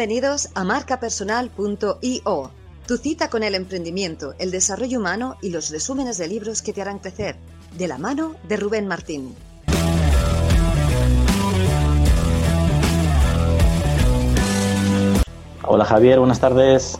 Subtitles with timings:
[0.00, 2.50] Bienvenidos a marcapersonal.io,
[2.86, 6.80] tu cita con el emprendimiento, el desarrollo humano y los resúmenes de libros que te
[6.80, 7.36] harán crecer,
[7.76, 9.36] de la mano de Rubén Martín.
[15.66, 16.98] Hola Javier, buenas tardes.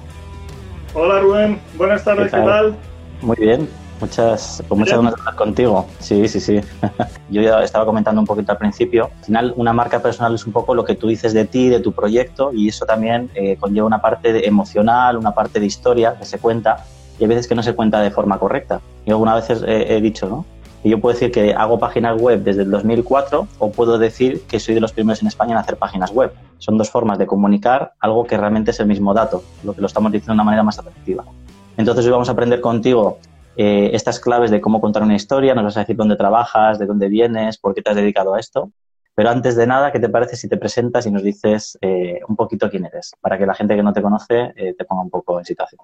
[0.93, 2.77] Hola Rubén, buenas tardes, ¿qué tal?
[3.23, 3.67] Muy bien,
[4.01, 5.87] muchas, con muchas ganas de hablar contigo.
[5.98, 6.61] Sí, sí, sí.
[7.30, 9.11] Yo ya estaba comentando un poquito al principio.
[9.19, 11.80] Al final, una marca personal es un poco lo que tú dices de ti, de
[11.80, 16.25] tu proyecto, y eso también eh, conlleva una parte emocional, una parte de historia que
[16.25, 16.84] se cuenta,
[17.19, 18.80] y hay veces que no se cuenta de forma correcta.
[19.06, 20.45] Yo algunas veces he dicho, ¿no?
[20.83, 24.59] Y yo puedo decir que hago páginas web desde el 2004 o puedo decir que
[24.59, 26.33] soy de los primeros en España en hacer páginas web.
[26.59, 29.87] Son dos formas de comunicar algo que realmente es el mismo dato, lo que lo
[29.87, 31.25] estamos diciendo de una manera más atractiva.
[31.77, 33.19] Entonces hoy vamos a aprender contigo
[33.57, 36.87] eh, estas claves de cómo contar una historia, nos vas a decir dónde trabajas, de
[36.87, 38.73] dónde vienes, por qué te has dedicado a esto.
[39.15, 42.37] Pero antes de nada, ¿qué te parece si te presentas y nos dices eh, un
[42.37, 43.12] poquito quién eres?
[43.20, 45.81] Para que la gente que no te conoce eh, te ponga un poco en situación.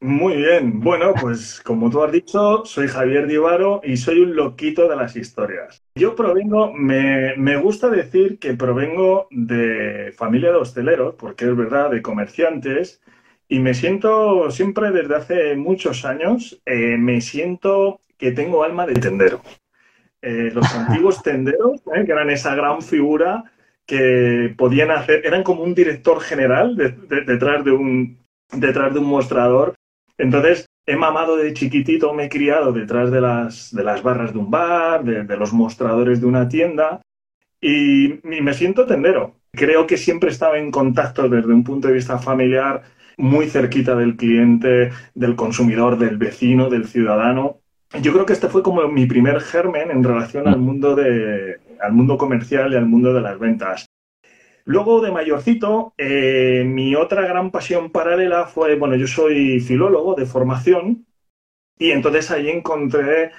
[0.00, 0.78] Muy bien.
[0.78, 5.16] Bueno, pues como tú has dicho, soy Javier Divaro y soy un loquito de las
[5.16, 5.82] historias.
[5.96, 11.90] Yo provengo, me, me, gusta decir que provengo de familia de hosteleros, porque es verdad,
[11.90, 13.02] de comerciantes,
[13.48, 18.94] y me siento siempre desde hace muchos años, eh, me siento que tengo alma de
[18.94, 19.40] tendero.
[20.20, 23.44] Eh, los antiguos tenderos, eh, que eran esa gran figura
[23.86, 28.18] que podían hacer, eran como un director general detrás, de un,
[28.52, 29.74] detrás de un mostrador
[30.18, 34.40] entonces, he mamado de chiquitito, me he criado detrás de las, de las barras de
[34.40, 37.00] un bar, de, los mostradores de una tienda
[37.60, 39.36] y, me siento tendero.
[39.52, 42.82] Creo que siempre estaba en contacto desde un punto de vista familiar,
[43.18, 47.60] muy cerquita del cliente, del consumidor, del vecino, del ciudadano.
[48.00, 51.92] Yo creo que este fue como mi primer germen en relación al mundo, de, al
[51.92, 53.86] mundo comercial y al mundo de las ventas.
[54.64, 60.26] Luego de mayorcito, eh, mi otra gran pasión paralela fue, bueno, yo soy filólogo de
[60.26, 61.06] formación
[61.78, 63.32] y entonces ahí encontré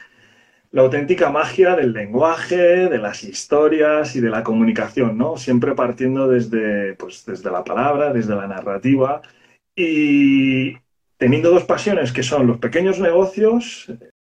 [0.72, 5.38] la auténtica magia del lenguaje, de las historias y de la comunicación, ¿no?
[5.38, 9.22] Siempre partiendo desde, pues, desde la palabra, desde la narrativa
[9.80, 10.78] y
[11.18, 13.90] teniendo dos pasiones que son los pequeños negocios,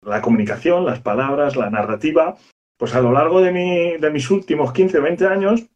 [0.05, 2.37] la comunicación, las palabras, la narrativa,
[2.77, 5.67] pues a lo largo de, mi, de mis últimos 15, 20 años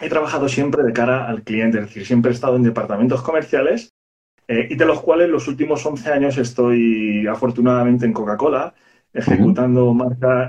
[0.00, 3.92] he trabajado siempre de cara al cliente, es decir, siempre he estado en departamentos comerciales
[4.48, 8.72] eh, y de los cuales los últimos 11 años estoy afortunadamente en Coca-Cola,
[9.12, 9.94] ejecutando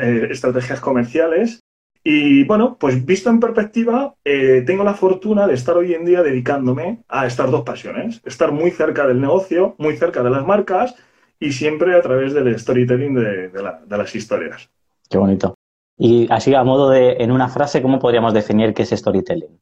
[0.01, 1.59] eh, estrategias comerciales.
[2.03, 6.23] Y bueno, pues visto en perspectiva, eh, tengo la fortuna de estar hoy en día
[6.23, 10.95] dedicándome a estas dos pasiones, estar muy cerca del negocio, muy cerca de las marcas
[11.39, 14.69] y siempre a través del storytelling de las historias.
[15.09, 15.55] Qué bonito.
[15.97, 19.59] Y así a modo de, en una frase, ¿cómo podríamos definir qué es storytelling?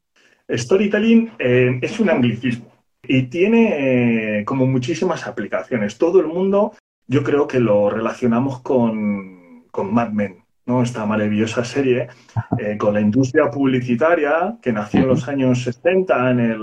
[0.48, 5.98] Storytelling eh, es un anglicismo y tiene eh, como muchísimas aplicaciones.
[5.98, 6.72] Todo el mundo,
[7.06, 10.82] yo creo que lo relacionamos con, con Mad Men, ¿no?
[10.82, 12.08] Esta maravillosa serie
[12.58, 16.58] eh, con la industria publicitaria que nació en los años 60 en el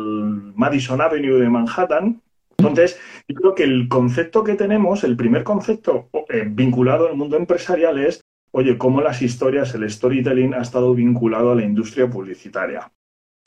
[0.55, 2.21] Madison Avenue de Manhattan.
[2.57, 6.09] Entonces, yo creo que el concepto que tenemos, el primer concepto
[6.47, 8.21] vinculado al mundo empresarial es
[8.51, 12.91] oye, cómo las historias, el storytelling ha estado vinculado a la industria publicitaria.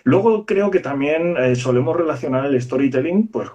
[0.05, 3.51] Luego creo que también eh, solemos relacionar el storytelling, pues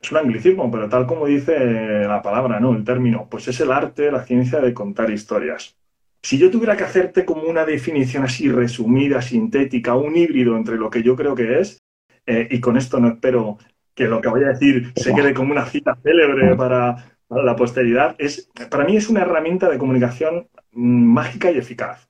[0.00, 2.74] es un anglicismo, pero tal como dice la palabra, ¿no?
[2.74, 5.76] El término, pues es el arte, la ciencia de contar historias.
[6.24, 10.88] Si yo tuviera que hacerte como una definición así resumida, sintética, un híbrido entre lo
[10.88, 11.82] que yo creo que es,
[12.24, 13.58] eh, y con esto no espero
[13.94, 18.16] que lo que voy a decir se quede como una cita célebre para, la posteridad,
[18.16, 22.08] es, para mí es una herramienta de comunicación mm, mágica y eficaz.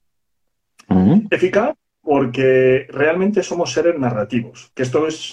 [1.31, 5.31] Eficaz porque realmente somos seres narrativos, que esto es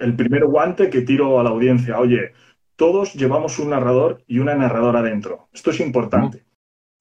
[0.00, 2.00] el primer guante que tiro a la audiencia.
[2.00, 2.32] Oye,
[2.74, 5.48] todos llevamos un narrador y una narradora dentro.
[5.52, 6.45] Esto es importante.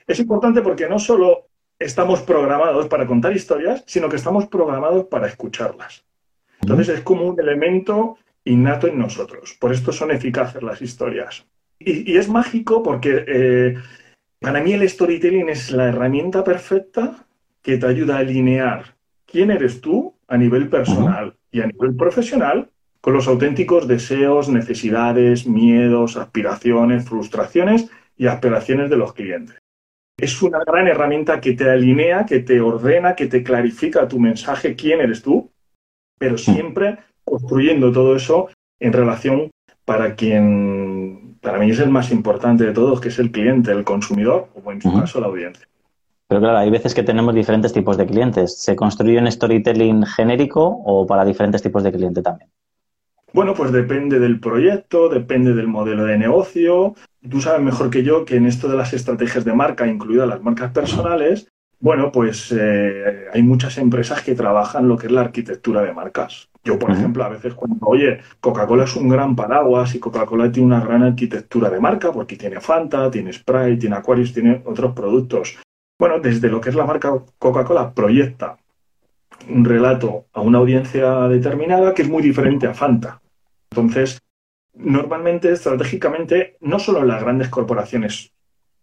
[0.07, 1.47] Es importante porque no solo
[1.79, 6.05] estamos programados para contar historias, sino que estamos programados para escucharlas.
[6.61, 9.57] Entonces es como un elemento innato en nosotros.
[9.59, 11.45] Por esto son eficaces las historias.
[11.79, 13.77] Y, es mágico porque eh,
[14.39, 17.25] para mí el storytelling es la herramienta perfecta
[17.61, 22.69] que te ayuda a alinear quién eres tú a nivel personal y a nivel profesional
[23.01, 29.57] con los auténticos deseos, necesidades, miedos, aspiraciones, frustraciones y aspiraciones de los clientes.
[30.17, 34.75] Es una gran herramienta que te alinea, que te ordena, que te clarifica tu mensaje,
[34.75, 35.51] quién eres tú,
[36.17, 39.51] pero siempre construyendo todo eso en relación
[39.83, 43.83] para quien para mí es el más importante de todos, que es el cliente, el
[43.83, 45.67] consumidor, o en su caso la audiencia.
[46.27, 48.57] Pero claro, hay veces que tenemos diferentes tipos de clientes.
[48.59, 52.49] ¿Se construye un storytelling genérico o para diferentes tipos de cliente también?
[53.31, 56.95] Bueno, pues depende del proyecto, depende del modelo de negocio.
[57.29, 60.41] Tú sabes mejor que yo que en esto de las estrategias de marca, incluidas las
[60.41, 61.47] marcas personales,
[61.79, 66.49] bueno, pues eh, hay muchas empresas que trabajan lo que es la arquitectura de marcas.
[66.63, 70.65] Yo, por ejemplo, a veces cuando, oye, Coca-Cola es un gran paraguas y Coca-Cola tiene
[70.65, 75.59] una gran arquitectura de marca porque tiene Fanta, tiene Sprite, tiene Aquarius, tiene otros productos.
[75.99, 78.57] Bueno, desde lo que es la marca Coca-Cola proyecta
[79.47, 83.21] un relato a una audiencia determinada que es muy diferente a Fanta.
[83.69, 84.19] Entonces,
[84.75, 88.31] normalmente, estratégicamente, no solo en las grandes corporaciones,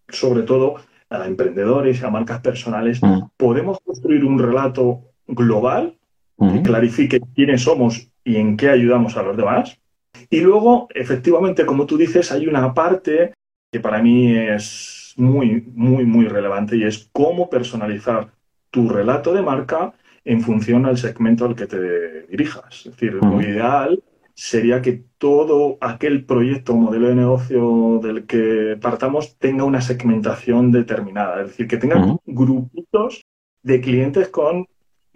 [0.09, 0.75] sobre todo
[1.09, 3.29] a emprendedores y a marcas personales, mm.
[3.37, 5.97] podemos construir un relato global
[6.37, 9.79] que clarifique quiénes somos y en qué ayudamos a los demás.
[10.29, 13.33] Y luego, efectivamente, como tú dices, hay una parte
[13.71, 18.31] que para mí es muy, muy, muy relevante y es cómo personalizar
[18.71, 19.93] tu relato de marca
[20.25, 22.85] en función al segmento al que te dirijas.
[22.85, 24.03] Es decir, lo ideal
[24.33, 30.69] sería que todo aquel proyecto o modelo de negocio del que partamos tenga una segmentación
[30.69, 33.23] determinada, es decir, que tenga grupitos
[33.61, 34.67] de clientes con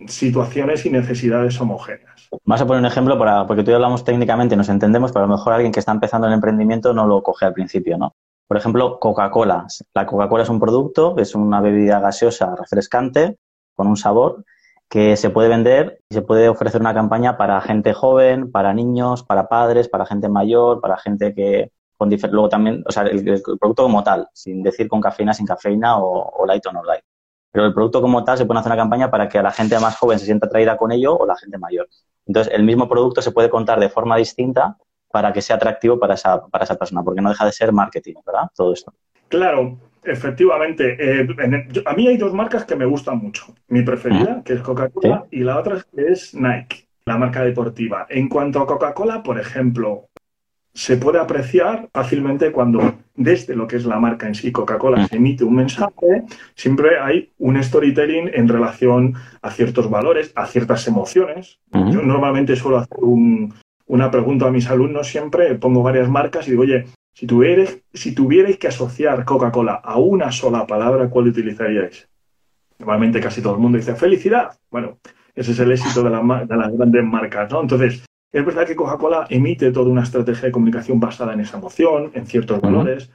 [0.08, 2.30] situaciones y necesidades homogéneas.
[2.46, 5.26] Vas a poner un ejemplo para, porque tú y yo hablamos técnicamente, nos entendemos, pero
[5.26, 8.14] a lo mejor alguien que está empezando el emprendimiento no lo coge al principio, ¿no?
[8.48, 9.68] Por ejemplo, Coca-Cola.
[9.94, 13.36] La Coca-Cola es un producto, es una bebida gaseosa refrescante
[13.76, 14.46] con un sabor
[14.90, 19.24] que se puede vender y se puede ofrecer una campaña para gente joven, para niños,
[19.24, 23.84] para padres, para gente mayor, para gente que con luego también, o sea, el, producto
[23.84, 27.04] como tal, sin decir con cafeína, sin cafeína o, light o no light.
[27.52, 29.98] Pero el producto como tal se puede hacer una campaña para que la gente más
[29.98, 31.90] joven se sienta atraída con ello o la gente mayor.
[32.28, 34.78] Entonces, el mismo producto se puede contar de forma distinta
[35.12, 38.16] para que sea atractivo para esa, para esa persona, porque no deja de ser marketing,
[38.24, 38.50] ¿verdad?
[38.56, 38.94] Todo esto.
[39.28, 40.96] Claro, Efectivamente.
[41.00, 41.28] Eh,
[41.86, 43.54] a mí hay dos marcas que me gustan mucho.
[43.68, 48.08] Mi preferida, que es Coca-Cola, y la otra es Nike, la marca deportiva.
[48.10, 50.08] En cuanto a Coca-Cola, por ejemplo,
[50.74, 55.16] se puede apreciar fácilmente cuando desde lo que es la marca en sí, Coca-Cola, se
[55.16, 61.60] emite un mensaje, siempre hay un storytelling en relación a ciertos valores, a ciertas emociones.
[61.74, 63.00] Yo normalmente suelo hacer
[63.88, 66.86] una pregunta a mis alumnos siempre, pongo varias marcas y digo, oye,
[67.18, 72.08] si tuvierais, si tuvierais que asociar Coca-Cola a una sola palabra, ¿cuál utilizaríais?
[72.78, 74.52] Normalmente casi todo el mundo dice felicidad.
[74.70, 75.00] Bueno,
[75.34, 77.62] ese es el éxito de, de las grandes marcas, ¿no?
[77.62, 82.12] Entonces, es verdad que Coca-Cola emite toda una estrategia de comunicación basada en esa emoción,
[82.14, 83.10] en ciertos valores,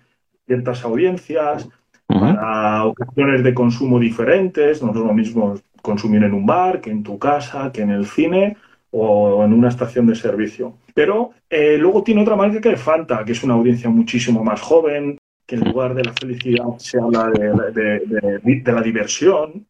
[0.48, 1.68] ciertas audiencias,
[2.08, 4.82] para ocasiones de consumo diferentes.
[4.82, 8.06] No es lo mismo consumir en un bar que en tu casa, que en el
[8.06, 8.56] cine
[8.92, 10.78] o en una estación de servicio.
[10.94, 14.60] Pero eh, luego tiene otra marca que es Fanta, que es una audiencia muchísimo más
[14.60, 19.66] joven, que en lugar de la felicidad se habla de, la diversión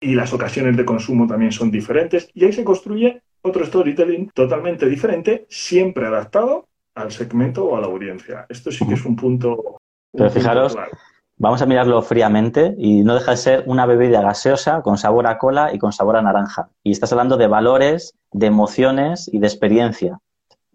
[0.00, 2.30] y las ocasiones de consumo también son diferentes.
[2.32, 7.86] Y ahí se construye otro storytelling totalmente diferente, siempre adaptado al segmento o a la
[7.86, 8.46] audiencia.
[8.48, 9.78] Esto sí que es un punto.
[10.12, 10.76] Pero fijaros,
[11.40, 15.38] vamos a mirarlo fríamente y no deja de ser una bebida gaseosa con sabor a
[15.38, 16.68] cola y con sabor a naranja.
[16.84, 20.18] Y estás hablando de valores, de emociones y de experiencia.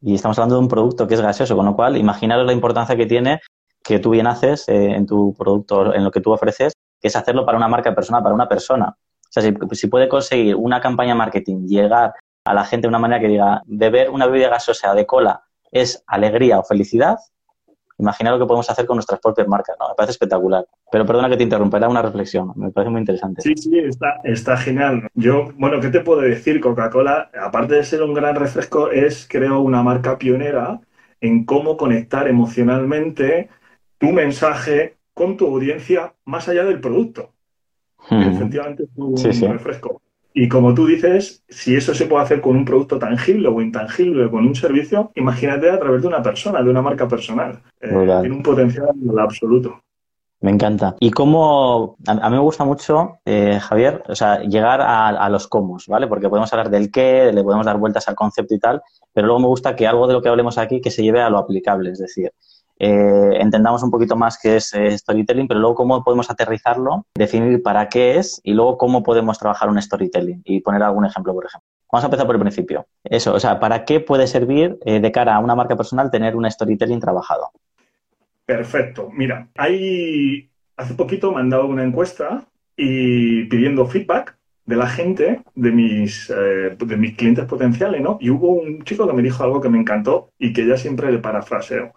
[0.01, 2.95] Y estamos hablando de un producto que es gaseoso, con lo cual imaginaros la importancia
[2.95, 3.41] que tiene
[3.83, 7.15] que tú bien haces eh, en tu producto, en lo que tú ofreces, que es
[7.15, 8.97] hacerlo para una marca personal, para una persona.
[8.97, 12.99] O sea, si, si puede conseguir una campaña marketing llegar a la gente de una
[12.99, 17.17] manera que diga, beber una bebida gaseosa de cola es alegría o felicidad,
[17.97, 19.89] Imagina lo que podemos hacer con nuestras propias marcas, ¿no?
[19.89, 20.65] Me parece espectacular.
[20.91, 23.41] Pero perdona que te interrumpa, era una reflexión, me parece muy interesante.
[23.41, 25.07] Sí, sí, está, está genial.
[25.13, 26.59] Yo, bueno, ¿qué te puedo decir?
[26.59, 30.81] Coca-Cola, aparte de ser un gran refresco, es, creo, una marca pionera
[31.21, 33.49] en cómo conectar emocionalmente
[33.97, 37.31] tu mensaje con tu audiencia más allá del producto.
[38.11, 40.01] Efectivamente es un refresco.
[40.37, 44.29] Y como tú dices, si eso se puede hacer con un producto tangible o intangible,
[44.29, 47.61] con un servicio, imagínate a través de una persona, de una marca personal.
[47.79, 47.89] Eh,
[48.19, 49.81] tiene un potencial absoluto.
[50.41, 50.97] Me encanta.
[50.99, 55.77] Y cómo, a, mí me gusta mucho, eh, Javier, o sea, llegar a, los cómo,
[55.87, 56.07] ¿vale?
[56.07, 58.81] Porque podemos hablar del qué, le podemos dar vueltas al concepto y tal,
[59.13, 61.29] pero luego me gusta que algo de lo que hablemos aquí que se lleve a
[61.29, 62.33] lo aplicable, es decir,
[62.77, 67.61] eh, entendamos un poquito más qué es eh, storytelling, pero luego cómo podemos aterrizarlo, definir
[67.63, 71.45] para qué es y luego cómo podemos trabajar un storytelling y poner algún ejemplo, por
[71.45, 71.67] ejemplo.
[71.91, 72.85] Vamos a empezar por el principio.
[73.03, 76.35] Eso, o sea, ¿para qué puede servir eh, de cara a una marca personal tener
[76.35, 77.49] un storytelling trabajado?
[78.45, 79.09] Perfecto.
[79.13, 85.71] Mira, hay hace poquito me han una encuesta y pidiendo feedback de la gente, de
[85.71, 88.17] mis, de mis clientes potenciales, ¿no?
[88.19, 91.11] Y hubo un chico que me dijo algo que me encantó y que ya siempre
[91.11, 91.93] le parafraseo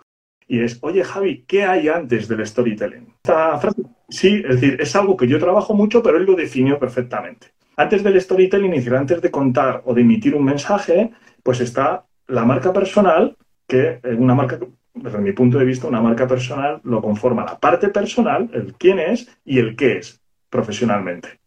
[0.48, 3.14] y es, oye Javi, ¿qué hay antes del storytelling?
[3.22, 6.78] Esta frase, sí, es decir, es algo que yo trabajo mucho, pero él lo definió
[6.78, 7.48] perfectamente.
[7.76, 11.12] Antes del storytelling, es decir, antes de contar o de emitir un mensaje,
[11.42, 13.36] pues está la marca personal,
[13.68, 14.58] que una marca,
[14.94, 18.98] desde mi punto de vista, una marca personal lo conforma la parte personal, el quién
[18.98, 21.38] es y el qué es profesionalmente.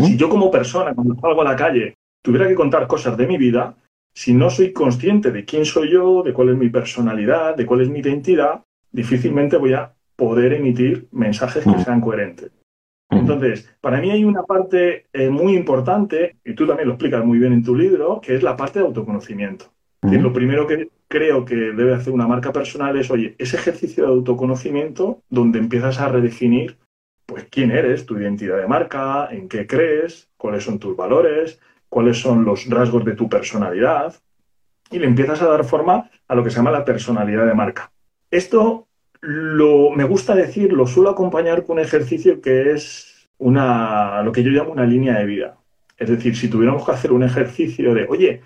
[0.00, 3.36] Si yo como persona, cuando salgo a la calle, tuviera que contar cosas de mi
[3.36, 3.74] vida,
[4.14, 7.80] si no soy consciente de quién soy yo, de cuál es mi personalidad, de cuál
[7.80, 12.50] es mi identidad, difícilmente voy a poder emitir mensajes que sean coherentes.
[13.10, 17.38] Entonces, para mí hay una parte eh, muy importante, y tú también lo explicas muy
[17.38, 19.66] bien en tu libro, que es la parte de autoconocimiento.
[20.02, 24.10] lo primero que creo que debe hacer una marca personal es, oye, ese ejercicio de
[24.10, 26.78] autoconocimiento donde empiezas a redefinir
[27.26, 31.60] pues quién eres, tu identidad de marca, en qué crees, cuáles son tus valores,
[31.92, 34.14] cuáles son los rasgos de tu personalidad,
[34.90, 37.92] y le empiezas a dar forma a lo que se llama la personalidad de marca.
[38.30, 38.88] Esto
[39.20, 44.42] lo, me gusta decir, lo suelo acompañar con un ejercicio que es una, lo que
[44.42, 45.58] yo llamo una línea de vida.
[45.98, 48.40] Es decir, si tuviéramos que hacer un ejercicio de, oye,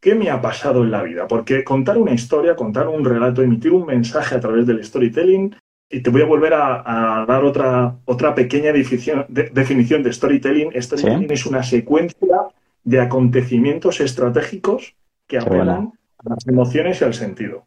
[0.00, 1.28] ¿qué me ha pasado en la vida?
[1.28, 5.54] Porque contar una historia, contar un relato, emitir un mensaje a través del storytelling
[5.90, 10.70] y te voy a volver a, dar otra, otra pequeña definición de, definición de storytelling.
[10.80, 12.42] Storytelling es una secuencia
[12.82, 14.94] de acontecimientos estratégicos
[15.26, 17.66] que apelan a las emociones y al sentido.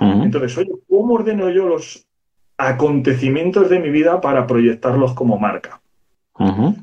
[0.00, 2.06] Entonces, oye, ¿cómo ordeno yo los
[2.56, 5.80] acontecimientos de mi vida para proyectarlos como marca?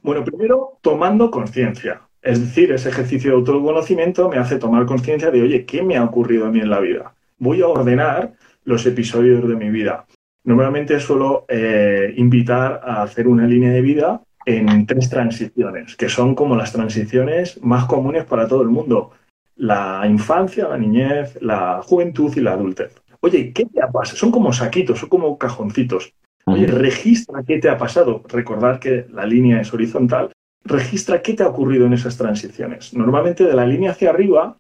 [0.02, 2.02] Bueno, primero, tomando conciencia.
[2.22, 6.04] Es decir, ese ejercicio de autoconocimiento me hace tomar conciencia de, oye, ¿qué me ha
[6.04, 7.14] ocurrido a mí en la vida?
[7.40, 8.34] Voy a ordenar
[8.64, 10.06] los episodios de mi vida.
[10.44, 16.34] Normalmente suelo eh, invitar a hacer una línea de vida en tres transiciones, que son
[16.34, 19.12] como las transiciones más comunes para todo el mundo.
[19.56, 22.96] La infancia, la niñez, la juventud y la adultez.
[23.20, 24.18] Oye, ¿qué te ha pasado?
[24.18, 26.14] Son como saquitos, son como cajoncitos.
[26.46, 28.24] Oye, registra qué te ha pasado.
[28.28, 30.32] Recordar que la línea es horizontal.
[30.64, 32.96] Registra qué te ha ocurrido en esas transiciones.
[32.96, 34.58] Normalmente de la línea hacia arriba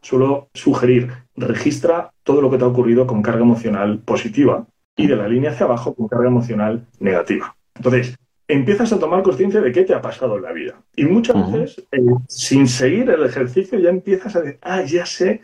[0.00, 5.16] suelo sugerir, registra todo lo que te ha ocurrido con carga emocional positiva y de
[5.16, 7.56] la línea hacia abajo con carga emocional negativa.
[7.74, 10.82] Entonces, empiezas a tomar conciencia de qué te ha pasado en la vida.
[10.96, 15.42] Y muchas veces, eh, sin seguir el ejercicio, ya empiezas a decir, ah, ya sé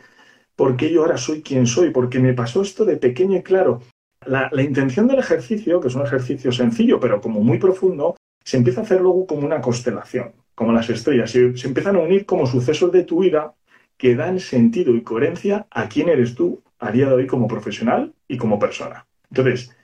[0.55, 3.81] por qué yo ahora soy quien soy, porque me pasó esto de pequeño y claro.
[4.27, 8.81] La, intención del ejercicio, que es un ejercicio sencillo, pero como muy profundo, se empieza
[8.81, 11.31] a hacer luego como una constelación, como las estrellas.
[11.31, 13.55] Se, se empiezan a unir como sucesos de tu vida
[13.97, 18.13] que dan sentido y coherencia a quién eres tú a día de hoy como profesional
[18.29, 19.07] y como persona.
[19.31, 19.77] Entonces,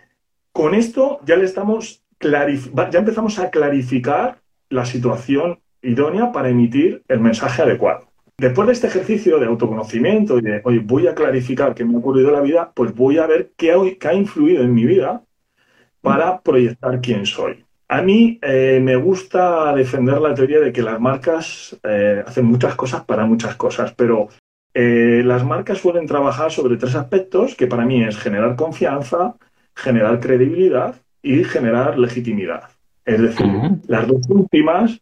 [0.53, 4.39] con esto ya le estamos ya empezamos a clarificar
[4.71, 8.07] la situación idónea para emitir el mensaje adecuado.
[8.39, 11.99] Después de este ejercicio de autoconocimiento y de, oye, voy a clarificar qué me ha
[11.99, 15.23] ocurrido en la vida, pues voy a ver qué ha, influido en mi vida
[16.03, 17.65] para proyectar quién soy.
[17.89, 22.75] A mí eh, me gusta defender la teoría de que las marcas eh, hacen muchas
[22.75, 24.29] cosas para muchas cosas, pero
[24.79, 29.35] eh, las marcas suelen trabajar sobre tres aspectos que para mí es generar confianza,
[29.75, 32.65] generar credibilidad y generar legitimidad.
[33.03, 33.47] Es decir,
[33.87, 35.01] las dos últimas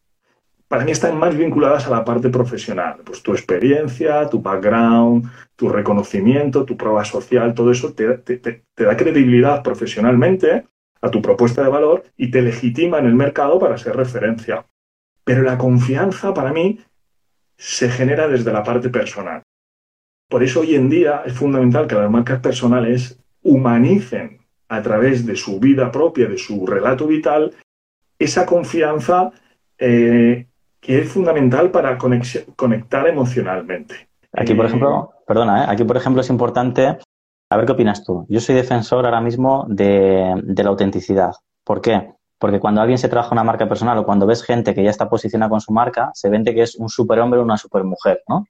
[0.68, 3.00] para mí están más vinculadas a la parte profesional.
[3.04, 8.06] Pues tu experiencia, tu background, tu reconocimiento, tu prueba social, todo eso te,
[8.76, 10.66] da credibilidad profesionalmente
[11.00, 14.66] a tu propuesta de valor y te legitima en el mercado para ser referencia.
[15.24, 16.78] Pero la confianza para mí
[17.56, 19.42] se genera desde la parte personal.
[20.28, 25.36] Por eso hoy en día es fundamental que las marcas personales humanicen a través de
[25.36, 27.52] su vida propia, de su relato vital,
[28.18, 29.30] esa confianza
[29.78, 30.46] eh,
[30.80, 34.08] que es fundamental para conectar emocionalmente.
[34.32, 35.66] Aquí, por ejemplo, perdona, ¿eh?
[35.68, 36.98] aquí, por ejemplo, es importante,
[37.50, 38.26] a ver qué opinas tú.
[38.28, 41.32] Yo soy defensor ahora mismo de, la autenticidad.
[41.64, 42.12] ¿Por qué?
[42.38, 45.08] Porque cuando alguien se trabaja una marca personal o cuando ves gente que ya está
[45.08, 48.44] posicionada con su marca, se vende que es un superhombre o una supermujer, ¿no?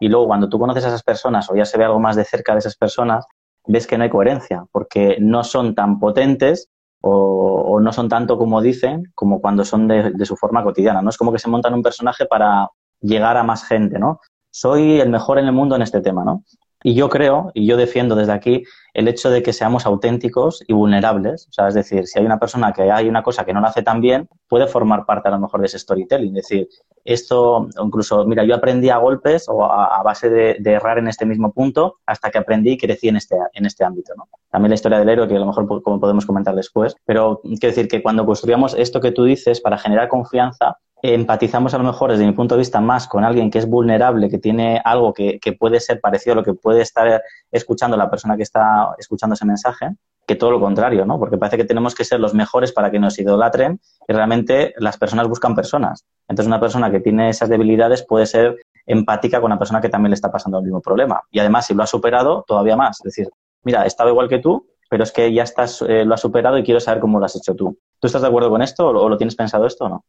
[0.00, 2.24] Y luego cuando tú conoces a esas personas o ya se ve algo más de
[2.24, 3.24] cerca de esas personas,
[3.66, 6.68] ves que no hay coherencia, porque no son tan potentes
[7.00, 11.02] o, no son tanto como dicen como cuando son de, su forma cotidiana.
[11.02, 12.68] No es como que se montan un personaje para
[13.00, 14.20] llegar a más gente, ¿no?
[14.50, 16.44] Soy el mejor en el mundo en este tema, ¿no?
[16.82, 20.72] Y yo creo, y yo defiendo desde aquí, el hecho de que seamos auténticos y
[20.72, 21.48] vulnerables.
[21.48, 23.66] O sea, es decir, si hay una persona que hay una cosa que no lo
[23.66, 26.36] hace tan bien, puede formar parte a lo mejor de ese storytelling.
[26.36, 26.68] Es decir,
[27.04, 31.52] esto, incluso, mira, yo aprendí a golpes o a, base de, errar en este mismo
[31.52, 34.14] punto hasta que aprendí y crecí en este, en este ámbito.
[34.50, 36.96] También la historia del héroe, que a lo mejor como podemos comentar después.
[37.04, 40.78] Pero quiero decir que cuando construyamos esto que tú dices para generar confianza,
[41.12, 44.30] empatizamos a lo mejor desde mi punto de vista más con alguien que es vulnerable,
[44.30, 47.22] que tiene algo que, que, puede ser parecido a lo que puede estar
[47.52, 49.90] escuchando la persona que está escuchando ese mensaje,
[50.26, 51.18] que todo lo contrario, ¿no?
[51.18, 54.96] Porque parece que tenemos que ser los mejores para que nos idolatren y realmente las
[54.96, 56.04] personas buscan personas.
[56.28, 60.10] Entonces una persona que tiene esas debilidades puede ser empática con una persona que también
[60.10, 61.22] le está pasando el mismo problema.
[61.30, 62.98] Y además, si lo ha superado, todavía más.
[63.00, 63.28] Es decir,
[63.62, 66.64] mira, estaba igual que tú, pero es que ya estás, eh, lo has superado y
[66.64, 67.78] quiero saber cómo lo has hecho tú.
[67.98, 70.04] ¿Tú estás de acuerdo con esto o lo tienes pensado esto o no?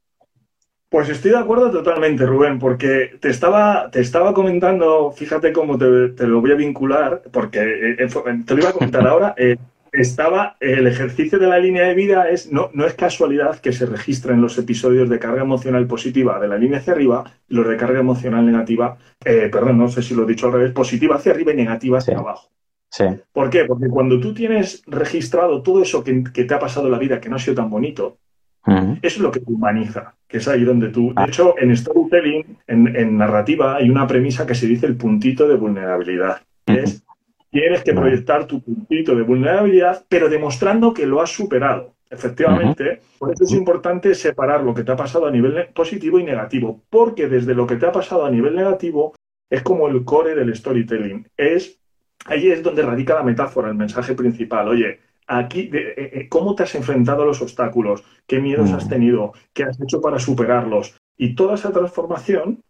[0.90, 6.10] Pues estoy de acuerdo totalmente, Rubén, porque te estaba, te estaba comentando, fíjate cómo te,
[6.10, 9.34] te lo voy a vincular, porque eh, eh, te lo iba a comentar ahora.
[9.46, 9.58] Eh,
[9.92, 13.86] estaba el ejercicio de la línea de vida es no, no es casualidad que se
[13.86, 17.78] registren los episodios de carga emocional positiva de la línea hacia arriba y los de
[17.78, 21.54] carga emocional negativa, perdón, no sé si lo he dicho al revés, positiva hacia arriba
[21.54, 22.50] y negativa hacia abajo.
[22.90, 23.06] Sí.
[23.32, 23.66] ¿Por qué?
[23.66, 27.22] Porque cuando tú tienes registrado todo eso que, que, te ha pasado en la vida
[27.22, 28.18] que no ha sido tan bonito,
[28.66, 31.10] eso es lo que te humaniza, que es ahí donde tú...
[31.10, 31.26] De ah.
[31.28, 36.42] hecho, en storytelling, en, narrativa, hay una premisa que se dice el puntito de vulnerabilidad.
[36.66, 37.04] Es,
[37.52, 41.94] tienes que proyectar tu puntito de vulnerabilidad, pero demostrando que lo has superado.
[42.10, 46.24] Efectivamente, por eso es importante separar lo que te ha pasado a nivel positivo y
[46.24, 49.14] negativo, porque desde lo que te ha pasado a nivel negativo
[49.50, 51.28] es como el core del storytelling.
[51.36, 51.80] Es,
[52.26, 54.68] ahí es donde radica la metáfora, el mensaje principal.
[54.68, 58.90] Oye, aquí, eh, eh, cómo te has enfrentado a los obstáculos, qué miedos has mm.
[58.90, 60.96] tenido, qué has hecho para superarlos.
[61.18, 62.64] Y toda esa transformación,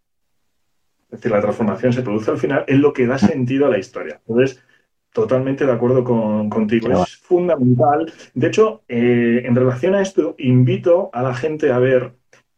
[1.04, 3.78] es decir, la transformación se produce al final, es lo que da sentido a la
[3.78, 4.20] historia.
[4.26, 4.62] Entonces,
[5.12, 7.02] totalmente de acuerdo contigo.
[7.02, 8.12] Es fundamental.
[8.34, 12.12] De hecho, eh, en relación a esto, invito a la gente a ver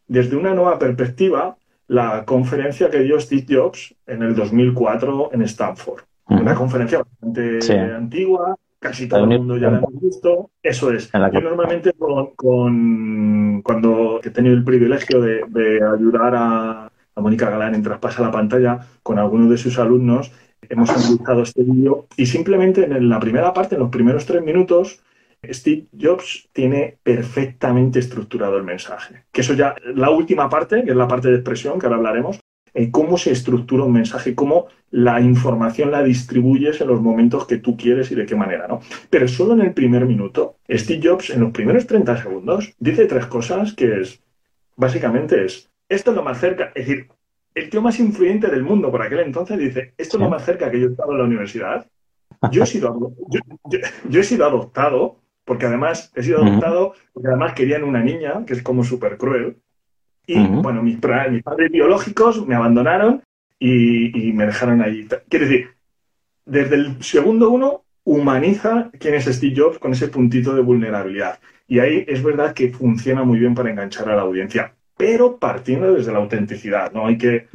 [0.09, 6.03] desde una nueva perspectiva la conferencia que dio Steve Jobs en el 2004 en Stanford.
[6.27, 10.51] Una conferencia bastante antigua, Casi todo el mundo ya lo hemos visto.
[10.63, 11.11] Eso es.
[11.13, 11.93] Yo normalmente
[12.37, 18.79] con, cuando he tenido el privilegio de, ayudar a, Mónica Galán en Traspasa la pantalla
[19.03, 20.31] con algunos de sus alumnos,
[20.69, 25.03] hemos analizado este vídeo y simplemente en la primera parte, en los primeros tres minutos,
[25.45, 29.25] Steve Jobs tiene perfectamente estructurado el mensaje.
[29.33, 32.39] Que eso ya, la última parte, que es la parte de expresión, que ahora hablaremos,
[32.91, 37.77] cómo se estructura un mensaje, cómo la información la distribuyes en los momentos que tú
[37.77, 38.81] quieres y de qué manera, ¿no?
[39.11, 43.27] Pero solo en el primer minuto, Steve Jobs, en los primeros 30 segundos, dice tres
[43.27, 44.23] cosas que es,
[44.77, 47.09] básicamente es, esto es lo más cerca, es decir,
[47.55, 50.71] el tío más influyente del mundo por aquel entonces dice, esto es lo más cerca
[50.71, 51.87] que yo he estado en la universidad.
[52.53, 53.15] Yo he sido,
[54.09, 58.53] yo, he sido adoptado, porque además he sido adoptado, porque además querían una niña, que
[58.53, 59.57] es como súper cruel.
[60.29, 60.99] Y bueno, mis,
[61.31, 63.23] mis, padres biológicos me abandonaron
[63.59, 65.09] y, me dejaron ahí.
[65.31, 65.69] Quiere decir,
[66.45, 71.39] desde el segundo uno humaniza quién es Steve Jobs con ese puntito de vulnerabilidad.
[71.67, 75.95] Y ahí es verdad que funciona muy bien para enganchar a la audiencia, pero partiendo
[75.95, 77.07] desde la autenticidad, ¿no?
[77.07, 77.49] Hay que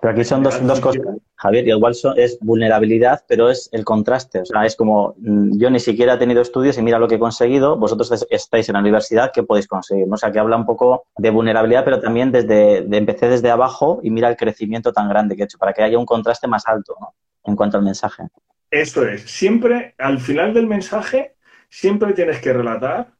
[0.00, 1.02] pero aquí son dos, dos cosas,
[1.36, 4.40] Javier, y igual es vulnerabilidad, pero es el contraste.
[4.40, 7.16] O sea, es como mm, yo ni siquiera he tenido estudios y mira lo que
[7.16, 10.06] he conseguido, vosotros estáis en la universidad, ¿qué podéis conseguir?
[10.10, 14.00] O sea, que habla un poco de vulnerabilidad, pero también desde, de empecé desde abajo
[14.02, 16.66] y mira el crecimiento tan grande que he hecho, para que haya un contraste más
[16.66, 17.14] alto ¿no?
[17.44, 18.24] en cuanto al mensaje.
[18.70, 19.22] Eso es.
[19.22, 21.36] Siempre, al final del mensaje,
[21.68, 23.17] siempre tienes que relatar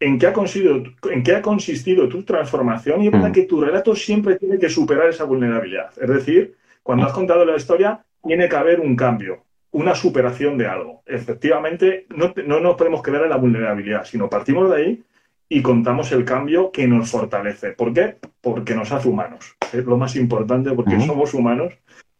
[0.00, 3.32] en qué ha consistido, en qué ha consistido tu transformación y es verdad mm.
[3.32, 5.90] que tu relato siempre tiene que superar esa vulnerabilidad.
[6.00, 10.66] Es decir, cuando has contado la historia, tiene que haber un cambio, una superación de
[10.66, 11.02] algo.
[11.06, 15.02] Efectivamente, no, no nos podemos quedar en la vulnerabilidad, sino partimos de ahí
[15.48, 17.70] y contamos el cambio que nos fortalece.
[17.72, 18.16] ¿Por qué?
[18.40, 19.56] Porque nos hace humanos.
[19.72, 21.74] Es lo más importante porque somos humanos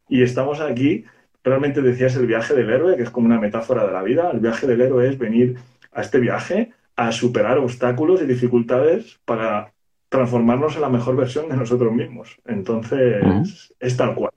[0.09, 1.05] y estamos aquí.
[1.45, 4.31] Realmente decías el viaje del héroe, que es como una metáfora de la vida.
[4.33, 5.57] El viaje del héroe es venir
[5.93, 9.72] a este viaje a superar obstáculos y dificultades para
[10.08, 12.37] transformarnos en la mejor versión de nosotros mismos.
[12.44, 14.32] Entonces, es tal cual.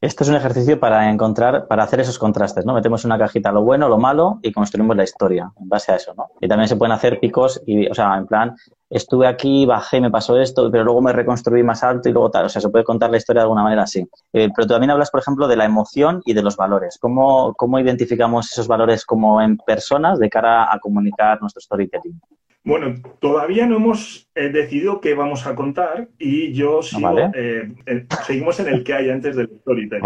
[0.00, 2.72] Esto es un ejercicio para encontrar, para hacer esos contrastes, ¿no?
[2.72, 5.96] Metemos en una cajita lo bueno, lo malo y construimos la historia en base a
[5.96, 6.28] eso, ¿no?
[6.40, 8.56] Y también se pueden hacer picos y, o sea, en plan,
[8.94, 12.46] estuve aquí, bajé, me pasó esto, pero luego me reconstruí más alto y luego tal.
[12.46, 14.06] O sea, se puede contar la historia de alguna manera así.
[14.32, 16.98] Eh, pero tú también hablas, por ejemplo, de la emoción y de los valores.
[17.00, 22.20] ¿Cómo, ¿Cómo identificamos esos valores como en personas de cara a comunicar nuestro storytelling?
[22.66, 28.06] Bueno, todavía no hemos eh, decidido qué vamos a contar y yo sigo, eh, eh,
[28.26, 30.02] seguimos en el que hay antes del storytelling.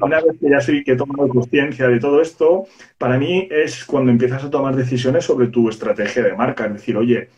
[0.00, 2.64] una vez que ya soy que he tomado conciencia de todo esto,
[2.96, 6.64] para mí es cuando empiezas a tomar decisiones sobre tu estrategia de marca.
[6.64, 7.28] Es decir, oye,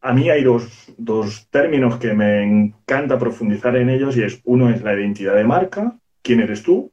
[0.00, 4.70] a mí hay dos, dos términos que me encanta profundizar en ellos y es uno
[4.70, 6.90] es la identidad de marca, quién eres tú,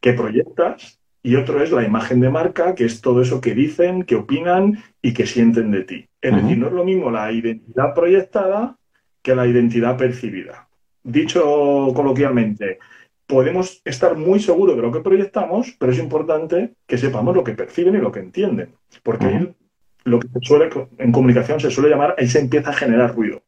[0.00, 4.02] qué proyectas y otro es la imagen de marca, que es todo eso que dicen,
[4.02, 6.08] que opinan y que sienten de ti.
[6.20, 8.76] Es decir, no es lo mismo la identidad proyectada
[9.22, 10.68] que la identidad percibida.
[11.04, 12.78] Dicho coloquialmente,
[13.26, 17.54] podemos estar muy seguros de lo que proyectamos, pero es importante que sepamos lo que
[17.54, 19.54] perciben y lo que entienden, porque ahí
[20.04, 23.42] lo que se suele, en comunicación se suele llamar, ahí se empieza a generar ruido.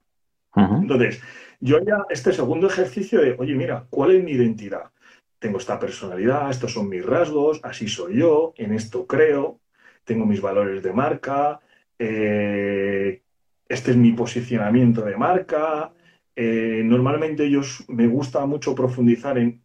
[0.57, 1.21] Entonces,
[1.61, 4.90] yo haría este segundo ejercicio de, oye, mira, ¿cuál es mi identidad?
[5.38, 9.59] Tengo esta personalidad, estos son mis rasgos, así soy yo, en esto creo,
[10.05, 11.61] tengo mis valores de marca,
[11.99, 13.23] eh,
[13.69, 15.93] este es mi posicionamiento de marca.
[16.37, 19.62] Eh, normalmente ellos me gusta mucho profundizar en,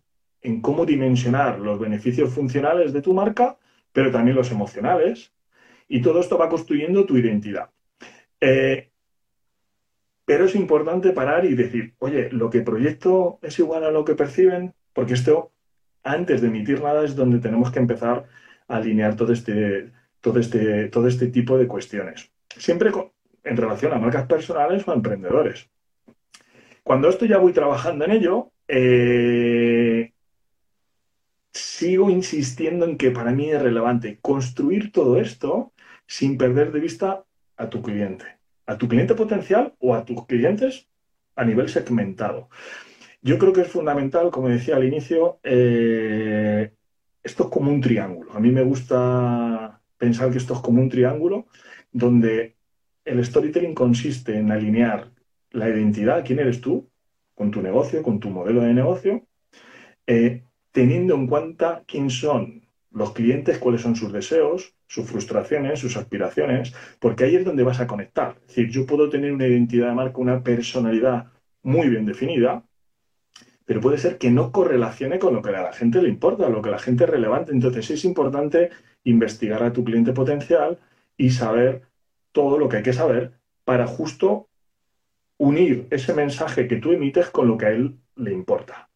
[0.62, 3.58] cómo dimensionar los beneficios funcionales de tu marca,
[3.92, 5.34] pero también los emocionales.
[5.90, 7.70] Y todo esto va construyendo tu identidad.
[8.40, 8.90] Eh,
[10.24, 14.16] pero es importante parar y decir, oye, lo que proyecto es igual a lo que
[14.16, 15.52] perciben, porque esto,
[16.04, 18.28] antes de emitir nada, es donde tenemos que empezar
[18.68, 22.32] a alinear todo este, todo este, todo este tipo de cuestiones.
[22.56, 22.92] Siempre
[23.44, 25.68] en relación a marcas personales o a emprendedores.
[26.84, 30.14] Cuando esto ya voy trabajando en ello, eh,
[31.52, 35.74] sigo insistiendo en que para mí es relevante construir todo esto
[36.10, 37.24] sin perder de vista
[37.56, 38.26] a tu cliente,
[38.66, 40.88] a tu cliente potencial o a tus clientes
[41.36, 42.50] a nivel segmentado.
[43.22, 46.74] Yo creo que es fundamental, como decía al inicio, eh,
[47.22, 48.34] esto es como un triángulo.
[48.34, 51.46] A mí me gusta pensar que esto es como un triángulo
[51.92, 52.56] donde
[53.06, 55.12] el storytelling consiste en alinear
[55.52, 56.90] la identidad, quién eres tú,
[57.36, 59.28] con tu negocio, con tu modelo de negocio,
[60.08, 65.96] eh, teniendo en cuenta quién son los clientes, cuáles son sus deseos, sus frustraciones, sus
[65.98, 68.38] aspiraciones, porque ahí es donde vas a conectar.
[68.42, 71.28] Es decir, yo puedo tener una identidad de marca, una personalidad
[71.62, 72.64] muy bien definida,
[73.66, 76.62] pero puede ser que no correlacione con lo que a la gente le importa, lo
[76.62, 77.52] que a la gente es relevante.
[77.52, 78.72] Entonces es importante
[79.04, 80.80] investigar a tu cliente potencial
[81.16, 81.84] y saber
[82.32, 84.50] todo lo que hay que saber para justo
[85.38, 88.89] unir ese mensaje que tú emites con lo que a él le importa.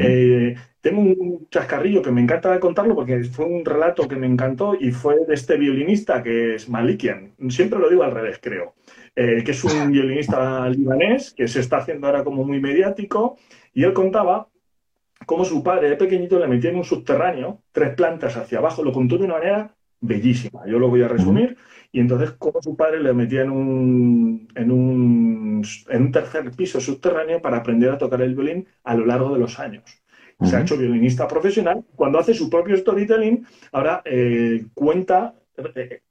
[0.00, 4.76] Eh, tengo un chascarrillo que me encanta contarlo porque fue un relato que me encantó
[4.78, 7.34] y fue de este violinista que es Malikian.
[7.48, 8.74] Siempre lo digo al revés, creo.
[9.14, 13.36] Eh, que es un violinista libanés que se está haciendo ahora como muy mediático
[13.74, 14.48] y él contaba
[15.26, 18.92] cómo su padre de pequeñito le metía en un subterráneo tres plantas hacia abajo, lo
[18.92, 20.66] contó de una manera bellísima.
[20.66, 21.56] Yo lo voy a resumir.
[21.90, 26.80] Y entonces, como su padre le metía en un, en, un, en un tercer piso
[26.80, 29.84] subterráneo para aprender a tocar el violín a lo largo de los años.
[30.42, 31.84] Se ha hecho violinista profesional.
[31.96, 35.34] Cuando hace su propio storytelling, ahora eh, cuenta,
[35.74, 36.02] eh,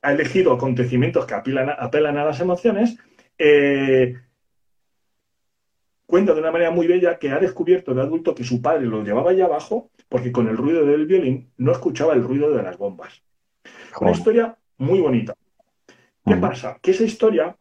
[0.00, 2.96] ha elegido acontecimientos que apelan, apelan a las emociones.
[3.36, 4.16] Eh,
[6.06, 9.02] cuenta de una manera muy bella que ha descubierto de adulto que su padre lo
[9.02, 12.78] llevaba allá abajo porque con el ruido del violín no escuchaba el ruido de las
[12.78, 13.22] bombas.
[14.00, 15.34] Una historia muy bonita.
[16.24, 16.78] ¿Qué pasa?
[16.80, 17.56] Que esa historia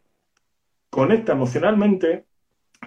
[0.90, 2.26] conecta emocionalmente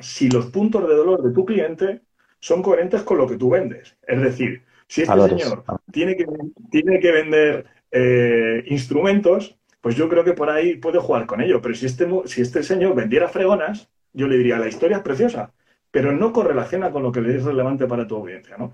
[0.00, 2.02] si los puntos de dolor de tu cliente
[2.40, 3.96] son coherentes con lo que tú vendes.
[4.06, 6.26] Es decir, si este señor tiene que,
[6.70, 11.60] tiene que vender eh, instrumentos, pues yo creo que por ahí puede jugar con ello.
[11.60, 15.52] Pero si este, si este señor vendiera fregonas, yo le diría, la historia es preciosa,
[15.90, 18.56] pero no correlaciona con lo que le es relevante para tu audiencia.
[18.56, 18.72] ¿no?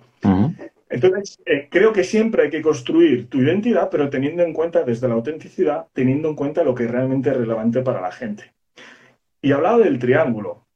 [0.92, 5.08] Entonces, eh, creo que siempre hay que construir tu identidad, pero teniendo en cuenta desde
[5.08, 8.52] la autenticidad, teniendo en cuenta lo que realmente es relevante para la gente.
[9.40, 10.66] Y hablaba del triángulo.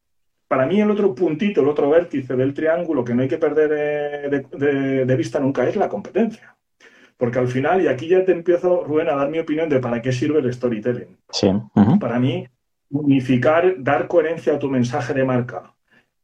[0.48, 3.70] Para mí el otro puntito, el otro vértice del triángulo que no hay que perder
[3.76, 6.56] eh, de, vista nunca es la competencia.
[7.18, 10.00] Porque al final, y aquí ya te empiezo, Rubén, a dar mi opinión de para
[10.00, 11.16] qué sirve el storytelling.
[11.30, 11.50] Sí.
[12.00, 12.46] Para mí,
[12.90, 15.74] unificar, dar coherencia a tu mensaje de marca,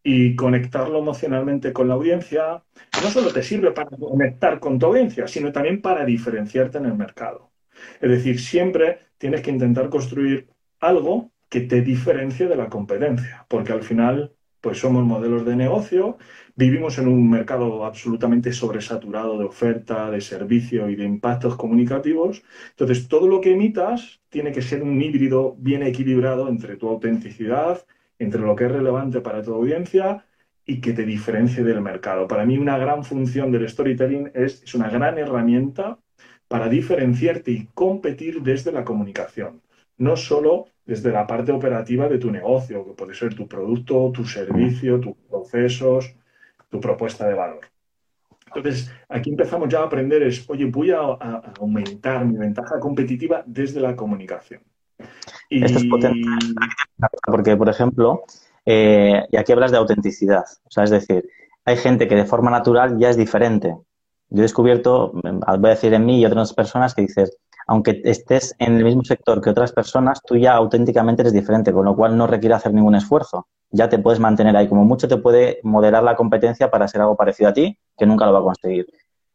[0.02, 2.62] y conectarlo emocionalmente con la audiencia,
[3.02, 6.94] no solo te sirve para conectar con tu audiencia, sino también para diferenciarte en el
[6.94, 7.52] mercado.
[8.00, 10.48] Es decir, siempre tienes que intentar construir
[10.80, 16.18] algo que te diferencie de la competencia, porque al final, pues somos modelos de negocio,
[16.56, 22.42] vivimos en un mercado absolutamente sobresaturado de oferta, de servicio y de impactos comunicativos.
[22.70, 27.84] Entonces, todo lo que emitas tiene que ser un híbrido bien equilibrado entre tu autenticidad,
[28.22, 30.24] entre lo que es relevante para tu audiencia
[30.64, 32.28] y que te diferencie del mercado.
[32.28, 35.98] Para mí una gran función del storytelling es, es una gran herramienta
[36.48, 39.62] para diferenciarte y competir desde la comunicación,
[39.96, 44.24] no solo desde la parte operativa de tu negocio, que puede ser tu producto, tu
[44.24, 46.14] servicio, tus procesos,
[46.68, 47.72] tu propuesta de valor.
[48.54, 50.98] Entonces, aquí empezamos ya a aprender es, oye, voy a,
[51.58, 54.62] aumentar mi ventaja competitiva desde la comunicación.
[55.60, 56.28] Esto es potente,
[57.26, 58.22] porque, por ejemplo,
[58.64, 61.28] eh, y aquí hablas de autenticidad, o sea, es decir,
[61.64, 63.76] hay gente que de forma natural ya es diferente.
[64.30, 67.36] Yo he descubierto, voy a decir en mí y otras personas, que dices,
[67.66, 71.84] aunque estés en el mismo sector que otras personas, tú ya auténticamente eres diferente, con
[71.84, 73.46] lo cual no requiere hacer ningún esfuerzo.
[73.70, 74.68] Ya te puedes mantener ahí.
[74.68, 78.26] Como mucho te puede moderar la competencia para ser algo parecido a ti, que nunca
[78.26, 78.86] lo va a conseguir.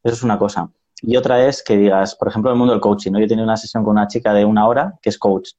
[0.04, 0.70] Eso es una cosa.
[1.02, 3.20] Y otra es que digas, por ejemplo, en el mundo del coaching, ¿no?
[3.20, 5.52] yo he tenido una sesión con una chica de una hora que es coach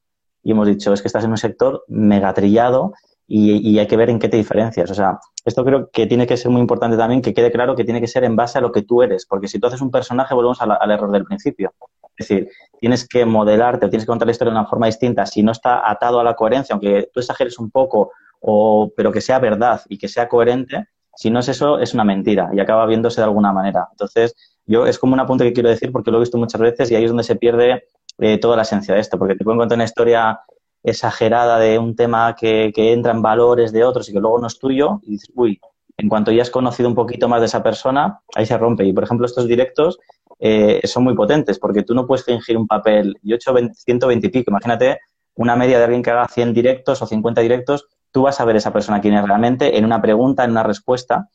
[0.42, 2.92] y hemos dicho, es que estás en un sector megatrillado
[3.26, 4.90] y, hay que ver en qué te diferencias.
[4.90, 7.84] O sea, esto creo que tiene que ser muy importante también, que quede claro que
[7.84, 9.90] tiene que ser en base a lo que tú eres, porque si tú haces un
[9.90, 11.74] personaje, volvemos al error del principio.
[12.18, 12.48] Es decir,
[12.80, 15.24] tienes que modelarte o tienes que contar la historia de una forma distinta.
[15.24, 19.20] Si no está atado a la coherencia, aunque tú exageres un poco, o, pero que
[19.20, 22.86] sea verdad y que sea coherente, si no es eso, es una mentira y acaba
[22.86, 23.88] viéndose de alguna manera.
[23.92, 24.34] Entonces,
[24.66, 26.96] yo es como un apunte que quiero decir porque lo he visto muchas veces y
[26.96, 27.84] ahí es donde se pierde
[28.18, 30.40] eh, toda la esencia de esto, porque te pueden contar una historia
[30.82, 34.58] exagerada de un tema que, entra en valores de otros y que luego no es
[34.58, 35.60] tuyo, y dices, uy,
[35.96, 38.84] en cuanto ya has conocido un poquito más de esa persona, ahí se rompe.
[38.84, 39.98] Y, por ejemplo, estos directos
[40.38, 43.16] eh, son muy potentes, porque tú no puedes fingir un papel.
[43.22, 45.00] Yo he hecho 120 y pico, imagínate
[45.34, 48.56] una media de alguien que haga 100 directos o 50 directos, tú vas a ver
[48.56, 51.28] esa persona quién es realmente en una pregunta, en una respuesta.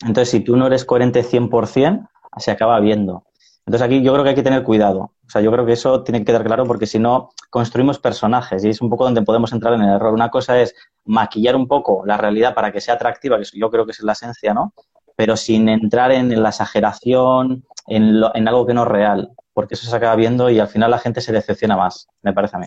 [0.00, 3.24] Entonces, si tú no eres coherente 100%, se acaba viendo.
[3.66, 5.12] Entonces aquí yo creo que hay que tener cuidado.
[5.28, 8.64] O sea, yo creo que eso tiene que quedar claro porque si no construimos personajes
[8.64, 10.14] y es un poco donde podemos entrar en el error.
[10.14, 13.84] Una cosa es maquillar un poco la realidad para que sea atractiva, que yo creo
[13.84, 14.72] que es la esencia, ¿no?
[15.16, 19.86] Pero sin entrar en la exageración, en, en algo que no es real, porque eso
[19.86, 22.66] se acaba viendo y al final la gente se decepciona más, me parece a mí.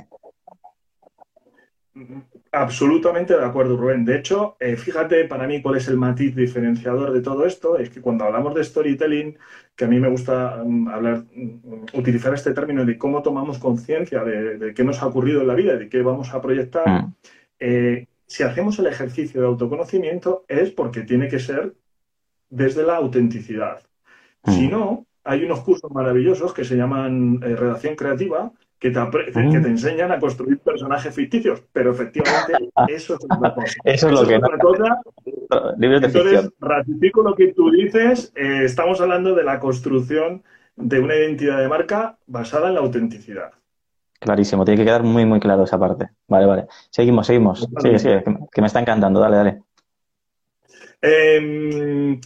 [2.53, 4.03] Absolutamente de acuerdo, Rubén.
[4.03, 7.89] De hecho, eh, fíjate para mí cuál es el matiz diferenciador de todo esto, es
[7.89, 9.37] que cuando hablamos de storytelling,
[9.73, 14.25] que a mí me gusta mm, hablar, mm, utilizar este término de cómo tomamos conciencia
[14.25, 17.13] de, qué nos ha ocurrido en la vida, de qué vamos a proyectar, mm.
[17.59, 21.73] eh, si hacemos el ejercicio de autoconocimiento es porque tiene que ser
[22.49, 23.81] desde la autenticidad.
[24.45, 29.31] Si no, hay unos cursos maravillosos que se llaman eh, redacción creativa, que te, que
[29.31, 29.65] te mm.
[29.65, 33.75] enseñan a construir personajes ficticios, pero efectivamente eso es otra cosa.
[33.83, 34.41] eso es lo que
[36.07, 40.41] Entonces, ratifico lo que tú dices, eh, estamos hablando de la construcción
[40.75, 43.51] de una identidad de marca basada en la autenticidad.
[44.19, 46.09] Clarísimo, tiene que quedar muy, muy claro esa parte.
[46.27, 46.65] Vale, vale.
[46.89, 47.69] Seguimos, seguimos.
[47.77, 49.19] Sigue, sigue, que me está encantando.
[49.19, 49.61] Dale, dale.
[51.03, 52.19] Eh,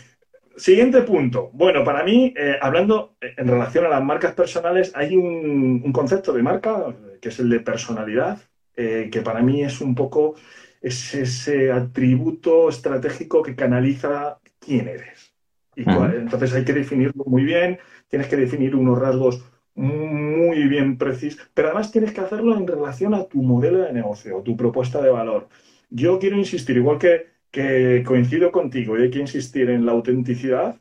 [0.57, 1.49] Siguiente punto.
[1.53, 6.43] Bueno, para mí, eh, hablando en relación a las marcas personales, hay un, concepto de
[6.43, 8.39] marca que es el de personalidad,
[8.75, 10.35] eh, que para mí es un poco
[10.81, 15.33] ese atributo estratégico que canaliza quién eres.
[15.75, 19.43] Y entonces hay que definirlo muy bien, tienes que definir unos rasgos
[19.75, 24.41] muy bien precisos, pero además tienes que hacerlo en relación a tu modelo de negocio,
[24.41, 25.49] tu propuesta de valor.
[25.89, 30.75] Yo quiero insistir, igual que que coincido contigo y hay que insistir en la autenticidad.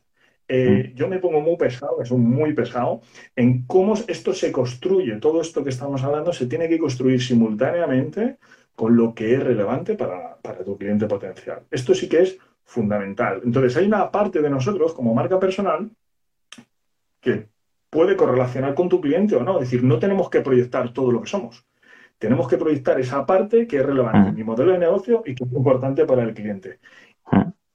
[0.45, 0.97] Eh, mm.
[0.97, 2.99] yo me pongo muy pesado, es muy pesado,
[3.33, 5.15] en cómo esto se construye.
[5.21, 8.39] Todo esto que estamos hablando se tiene que construir simultáneamente
[8.75, 11.63] con lo que es relevante para, tu cliente potencial.
[11.71, 13.41] Esto sí que es fundamental.
[13.45, 15.89] Entonces, hay una parte de nosotros como marca personal
[17.21, 17.47] que
[17.89, 19.61] puede correlacionar con tu cliente o no.
[19.61, 21.65] Es decir, no tenemos que proyectar todo lo que somos
[22.25, 25.43] tenemos que proyectar esa parte que es relevante en mi modelo de negocio y que
[25.43, 26.79] es importante para el cliente.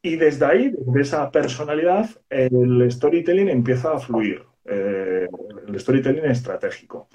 [0.02, 5.28] Y desde ahí, desde esa personalidad, el storytelling empieza a fluir, eh,
[5.68, 7.06] el storytelling estratégico.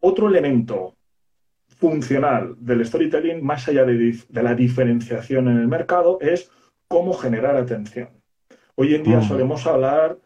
[0.00, 0.96] Otro elemento
[1.76, 6.50] funcional del storytelling, más allá de, la diferenciación en el mercado, es
[6.88, 8.08] cómo generar atención.
[8.74, 10.16] Hoy en día solemos hablar,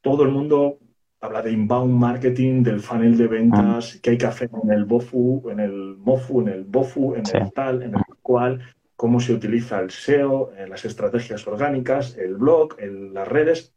[0.00, 0.78] todo el mundo
[1.22, 3.98] habla de inbound marketing, del funnel de ventas, ah.
[4.02, 7.52] que hay que hacer en el BOFU, en el MOFU, en el BOFU, en el
[7.52, 8.60] tal, en el cual,
[8.96, 13.72] cómo se utiliza el SEO, en las estrategias orgánicas, el blog, en las redes.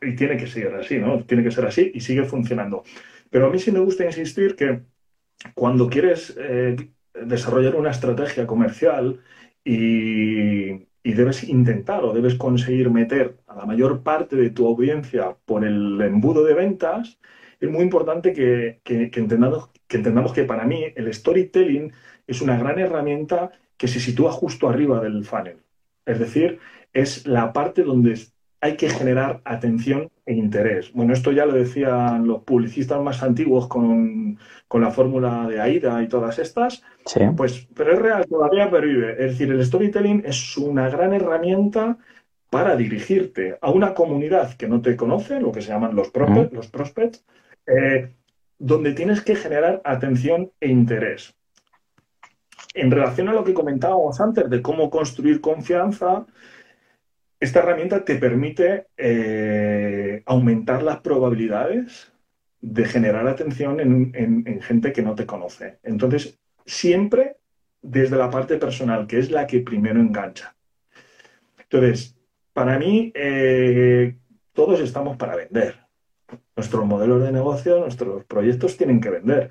[0.00, 1.24] Y tiene que ser así, ¿no?
[1.24, 2.84] Tiene que ser así y sigue funcionando.
[3.30, 4.82] Pero a mí sí me gusta insistir que
[5.54, 6.76] cuando quieres eh,
[7.14, 9.20] desarrollar una estrategia comercial
[9.64, 15.36] y, y debes intentar o debes conseguir meter a la mayor parte de tu audiencia
[15.44, 17.18] por el embudo de ventas,
[17.60, 21.92] es muy importante que, entendamos, que entendamos que para mí el storytelling
[22.26, 25.58] es una gran herramienta que se sitúa justo arriba del funnel.
[26.06, 26.58] Es decir,
[26.94, 28.18] es la parte donde
[28.64, 30.90] hay que generar atención e interés.
[30.94, 34.38] Bueno, esto ya lo decían los publicistas más antiguos con,
[34.72, 36.82] la fórmula de AIDA y todas estas.
[37.36, 39.12] Pues, pero es real, todavía pervive.
[39.22, 41.98] Es decir, el storytelling es una gran herramienta
[42.48, 46.10] para dirigirte a una comunidad que no te conoce, lo que se llaman los,
[46.50, 47.22] los prospects,
[47.66, 48.14] eh,
[48.58, 51.34] donde tienes que generar atención e interés.
[52.72, 56.24] En relación a lo que comentábamos antes de cómo construir confianza,
[57.40, 62.12] esta herramienta te permite eh, aumentar las probabilidades
[62.60, 65.78] de generar atención en, gente que no te conoce.
[65.82, 67.36] Entonces, siempre
[67.82, 70.56] desde la parte personal, que es la que primero engancha.
[71.58, 72.16] Entonces,
[72.54, 74.16] para mí, eh,
[74.54, 75.80] todos estamos para vender.
[76.56, 79.50] Nuestros modelos de negocio, nuestros proyectos tienen que vender.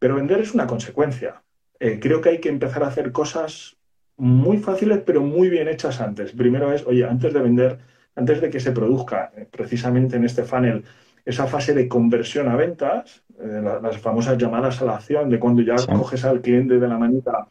[0.00, 1.42] Pero vender es una consecuencia.
[1.78, 3.79] eh, creo que hay que empezar a hacer cosas
[4.20, 6.32] muy fáciles, pero muy bien hechas antes.
[6.32, 7.78] Primero es, oye, antes de vender,
[8.14, 10.84] antes de que se produzca eh, precisamente en este funnel
[11.24, 15.62] esa fase de conversión a ventas, eh, las famosas llamadas a la acción, de cuando
[15.62, 17.48] ya coges al cliente de la manita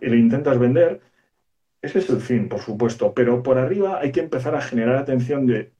[0.00, 1.00] y le intentas vender,
[1.82, 5.46] ese es el fin, por supuesto, pero por arriba hay que empezar a generar atención
[5.46, 5.72] de,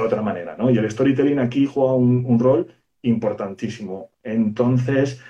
[0.00, 0.70] otra manera, ¿no?
[0.70, 2.68] Y el storytelling aquí juega un, rol
[3.02, 4.10] importantísimo.
[4.22, 5.20] Entonces,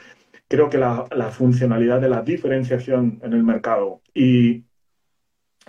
[0.53, 4.65] creo que la, funcionalidad de la diferenciación en el mercado y,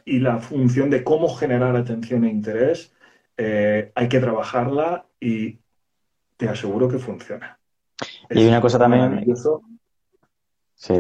[0.04, 2.94] y, la función de cómo generar atención e interés,
[3.38, 5.60] eh, hay que trabajarla y
[6.36, 7.58] te aseguro que funciona.
[8.30, 9.24] Y una cosa también...
[10.76, 10.96] Sí.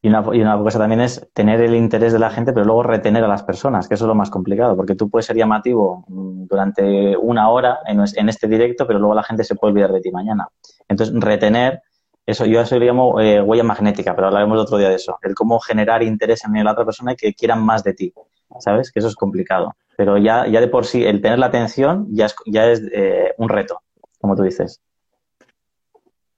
[0.00, 2.84] Y una, y una, cosa también es tener el interés de la gente, pero luego
[2.84, 6.06] retener a las personas, que eso es lo más complicado, porque tú puedes ser llamativo
[6.08, 9.92] mm, durante una hora en, en este directo, pero luego la gente se puede olvidar
[9.92, 10.48] de ti mañana.
[10.88, 11.82] Entonces, retener,
[12.30, 15.34] eso yo eso lo llamo eh, huella magnética, pero hablaremos otro día de eso, el
[15.34, 18.12] cómo generar interés en la otra persona y que quieran más de ti,
[18.58, 18.90] ¿sabes?
[18.90, 19.74] Que eso es complicado.
[19.96, 23.34] Pero ya, ya de por sí, el tener la atención ya es, ya es eh,
[23.38, 23.80] un reto,
[24.20, 24.80] como tú dices.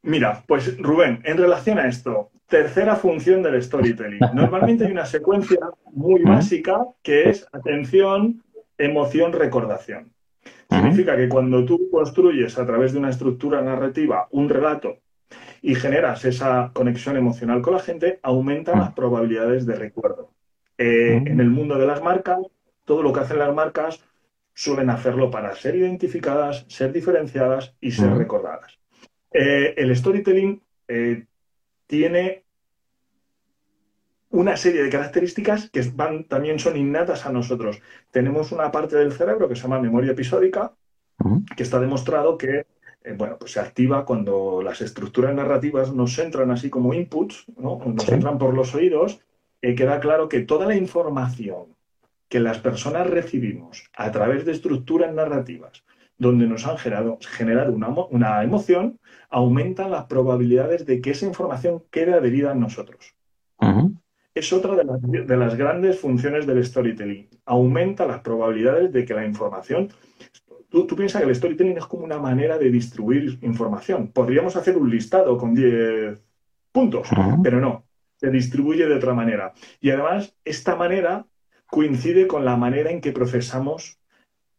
[0.03, 4.21] Mira, pues Rubén, en relación a esto, tercera función del storytelling.
[4.35, 5.61] Normalmente hay una secuencia
[5.93, 8.43] muy básica que es atención,
[8.79, 10.13] emoción, recordación.
[10.69, 15.02] Significa que cuando tú construyes a través de una estructura narrativa un relato
[15.63, 20.33] y generas esa conexión emocional con la gente, aumentan las probabilidades de recuerdo.
[20.77, 22.41] Eh, en el mundo de las marcas,
[22.85, 24.01] todo lo que hacen las marcas
[24.55, 28.79] suelen hacerlo para ser identificadas, ser diferenciadas y ser recordadas.
[29.31, 31.27] Eh, el storytelling eh,
[31.87, 32.45] tiene
[34.31, 37.81] una serie de características que van, también son innatas a nosotros.
[38.11, 40.73] Tenemos una parte del cerebro que se llama memoria episódica,
[41.57, 42.67] que está demostrado que
[43.17, 47.81] bueno, pues se activa cuando las estructuras narrativas nos entran así como inputs, ¿no?
[47.85, 49.21] nos entran por los oídos,
[49.61, 51.77] y queda claro que toda la información
[52.29, 55.85] que las personas recibimos a través de estructuras narrativas
[56.23, 57.73] donde nos han generado, generado
[58.11, 63.15] una, emoción, aumentan las probabilidades de que esa información quede adherida en nosotros.
[64.35, 67.29] Es otra de las, grandes funciones del storytelling.
[67.45, 69.89] Aumenta las probabilidades de que la información...
[70.73, 74.09] Tú, piensas que el storytelling es como una manera de distribuir información.
[74.09, 76.19] Podríamos hacer un listado con 10
[76.73, 77.09] puntos,
[77.43, 77.85] pero no,
[78.17, 79.53] se distribuye de otra manera.
[79.81, 81.27] Y además, esta manera
[81.67, 83.99] coincide con la manera en que procesamos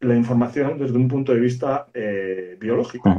[0.01, 3.09] la información desde un punto de vista eh, biológico,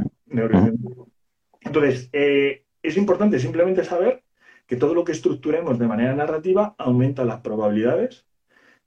[1.61, 4.23] Entonces, eh, es importante simplemente saber
[4.67, 8.25] que todo lo que estructuremos de manera narrativa aumenta las probabilidades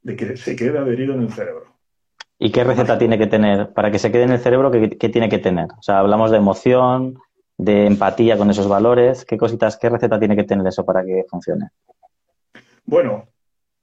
[0.03, 1.78] de que se quede adherido en el cerebro.
[2.39, 3.73] ¿Y qué receta tiene que tener?
[3.73, 5.67] Para que se quede en el cerebro, ¿qué, ¿qué, tiene que tener?
[5.77, 7.19] O sea, hablamos de emoción,
[7.57, 9.25] de empatía con esos valores.
[9.25, 11.71] ¿Qué cositas, qué receta tiene que tener eso para que funcione?
[12.87, 13.27] Bueno,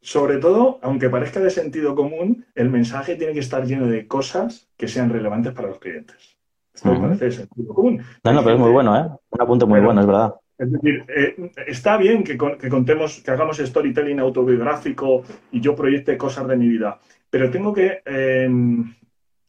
[0.02, 4.70] sobre todo, aunque parezca de sentido común, el mensaje tiene que estar lleno de cosas
[4.78, 6.38] que sean relevantes para los clientes.
[6.74, 8.04] Esto parece de sentido común.
[8.24, 9.10] No, no, pero es muy bueno, ¿eh?
[9.30, 10.36] Un apunte muy bueno, es verdad.
[10.58, 16.48] Es decir, eh, está bien que, contemos, que hagamos storytelling autobiográfico y yo proyecte cosas
[16.48, 18.02] de mi vida, pero tengo que.
[18.06, 18.50] Eh,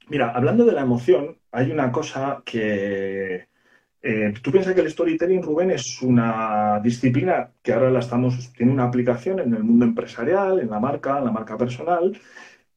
[0.08, 3.46] mira, hablando de la emoción, hay una cosa que,
[4.08, 8.72] eh, tú piensas que el storytelling, Rubén, es una disciplina que ahora la estamos, tiene
[8.72, 12.16] una aplicación en el mundo empresarial, en la marca, en la marca personal,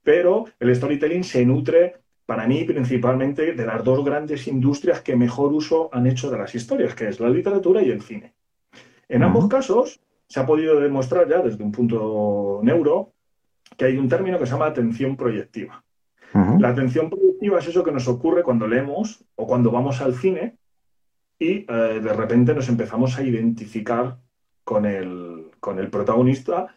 [0.01, 1.97] pero el storytelling se nutre,
[2.29, 6.53] para mí, principalmente de las dos grandes industrias que mejor uso han hecho de las
[6.53, 8.35] historias, que es la literatura y el cine.
[9.07, 13.13] En ambos casos, se ha podido demostrar ya desde un punto neuro
[13.75, 15.83] que hay un término que se llama atención proyectiva.
[16.59, 20.55] La atención proyectiva es eso que nos ocurre cuando leemos o cuando vamos al cine
[21.39, 24.17] y eh, de repente nos empezamos a identificar
[24.63, 26.67] con el, con el protagonista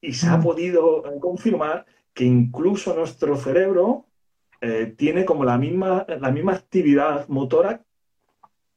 [0.00, 4.07] y se ha podido eh, confirmar que incluso nuestro cerebro
[4.60, 7.82] eh, tiene como la misma, la misma actividad motora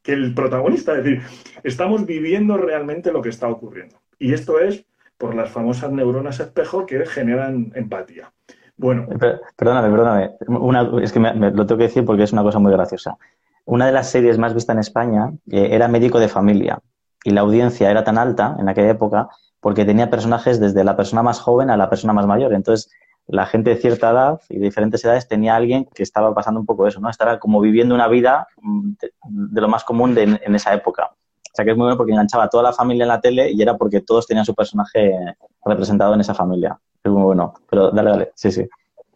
[0.02, 0.96] que el protagonista.
[0.96, 1.22] Es decir,
[1.62, 4.00] estamos viviendo realmente lo que está ocurriendo.
[4.18, 4.84] Y esto es
[5.18, 8.32] por las famosas neuronas espejo que generan empatía.
[8.76, 9.06] Bueno.
[9.56, 11.02] Perdóname, perdóname.
[11.04, 13.16] es que lo tengo que decir porque es una cosa muy graciosa
[13.64, 16.80] una de las series más vistas en España eh, era Médico de Familia
[17.24, 19.28] y la audiencia era tan alta en aquella época
[19.60, 22.52] porque tenía personajes desde la persona más joven a la persona más mayor.
[22.52, 22.90] Entonces,
[23.26, 26.66] la gente de cierta edad y de diferentes edades tenía alguien que estaba pasando un
[26.66, 27.08] poco eso, ¿no?
[27.08, 28.92] Estaba como viviendo una vida mm,
[29.28, 31.10] de, lo más común en esa época.
[31.52, 33.50] O sea que es muy bueno porque enganchaba a toda la familia en la tele
[33.50, 35.14] y era porque todos tenían su personaje
[35.64, 36.78] representado en esa familia.
[37.04, 37.52] Es muy bueno.
[37.68, 38.32] Pero dale, dale.
[38.34, 38.66] Sí, sí.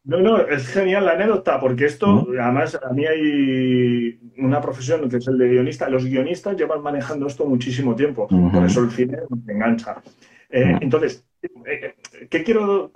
[0.04, 5.16] No, no, es genial la anécdota, porque esto, además, a mí hay una profesión que
[5.16, 5.88] es el de guionista.
[5.88, 9.96] Los guionistas llevan manejando esto muchísimo tiempo, por eso el cine me engancha.
[10.48, 11.94] Eh, entonces, eh, eh,
[12.30, 12.92] ¿qué quiero,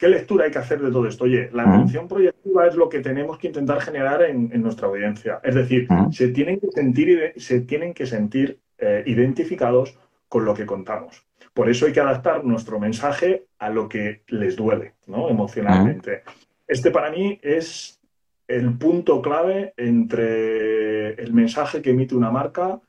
[0.00, 1.24] qué lectura hay que hacer de todo esto?
[1.24, 5.40] Oye, la atención proyectiva es lo que tenemos que intentar generar en, nuestra audiencia.
[5.44, 8.58] Es decir, se tienen que sentir, se tienen que sentir
[9.04, 11.22] identificados con lo que contamos.
[11.52, 15.28] Por eso hay que adaptar nuestro mensaje a lo que les duele, ¿no?
[15.28, 16.22] Emocionalmente.
[16.66, 18.00] Este para mí es
[18.48, 22.80] el punto clave entre el mensaje que emite una marca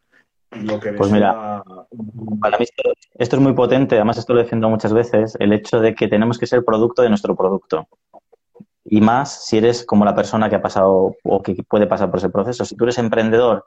[0.52, 1.64] lo que pues mira,
[2.42, 2.66] para mí
[3.18, 6.38] esto, es muy potente, además esto lo defiendo muchas veces, el hecho de que tenemos
[6.38, 7.88] que ser producto de nuestro producto.
[8.84, 12.20] Y más si eres como la persona que ha pasado o que puede pasar por
[12.20, 12.66] ese proceso.
[12.66, 13.66] Si tú eres emprendedor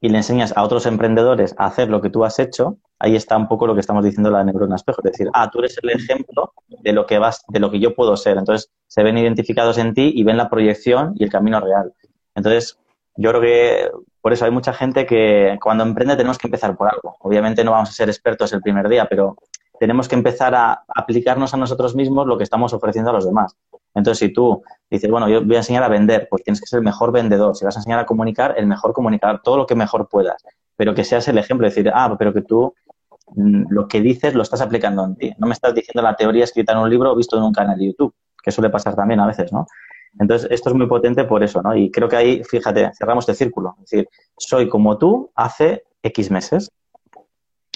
[0.00, 3.36] y le enseñas a otros emprendedores a hacer lo que tú has hecho, ahí está
[3.36, 5.90] un poco lo que estamos diciendo la neurona espejo, es decir, ah, tú eres el
[5.90, 8.36] ejemplo de lo que vas, de lo que yo puedo ser.
[8.36, 11.92] Entonces, se ven identificados en ti y ven la proyección y el camino real.
[12.34, 12.78] Entonces,
[13.16, 13.90] yo creo que
[14.22, 17.16] por eso hay mucha gente que cuando emprende tenemos que empezar por algo.
[17.18, 19.36] Obviamente no vamos a ser expertos el primer día, pero
[19.80, 23.56] tenemos que empezar a aplicarnos a nosotros mismos lo que estamos ofreciendo a los demás.
[23.94, 26.78] Entonces, si tú dices, bueno, yo voy a enseñar a vender, pues tienes que ser
[26.78, 27.56] el mejor vendedor.
[27.56, 30.40] Si vas a enseñar a comunicar, el mejor comunicador, todo lo que mejor puedas.
[30.76, 32.72] Pero que seas el ejemplo, decir, ah, pero que tú
[33.34, 35.32] mm, lo que dices lo estás aplicando en ti.
[35.38, 37.76] No me estás diciendo la teoría escrita en un libro o visto en un canal
[37.76, 39.66] de YouTube, que suele pasar también a veces, ¿no?
[40.18, 41.74] Entonces, esto es muy potente por eso, ¿no?
[41.76, 43.74] Y creo que ahí, fíjate, cerramos este círculo.
[43.78, 46.70] Es decir, soy como tú hace X meses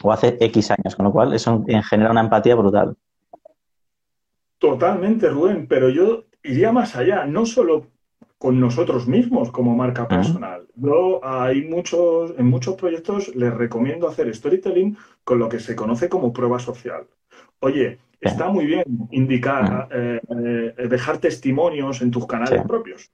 [0.03, 2.97] o hace X años, con lo cual eso genera una empatía brutal.
[4.59, 7.87] Totalmente, Rubén, pero yo iría más allá, no solo
[8.39, 10.67] con nosotros mismos como marca personal.
[10.75, 16.09] Yo hay muchos, en muchos proyectos les recomiendo hacer storytelling con lo que se conoce
[16.09, 17.07] como prueba social.
[17.61, 23.11] Oye, está muy bien indicar, eh, eh, dejar testimonios en tus canales propios,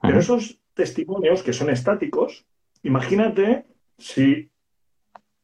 [0.00, 2.46] pero esos testimonios que son estáticos,
[2.82, 3.64] imagínate
[3.98, 4.50] si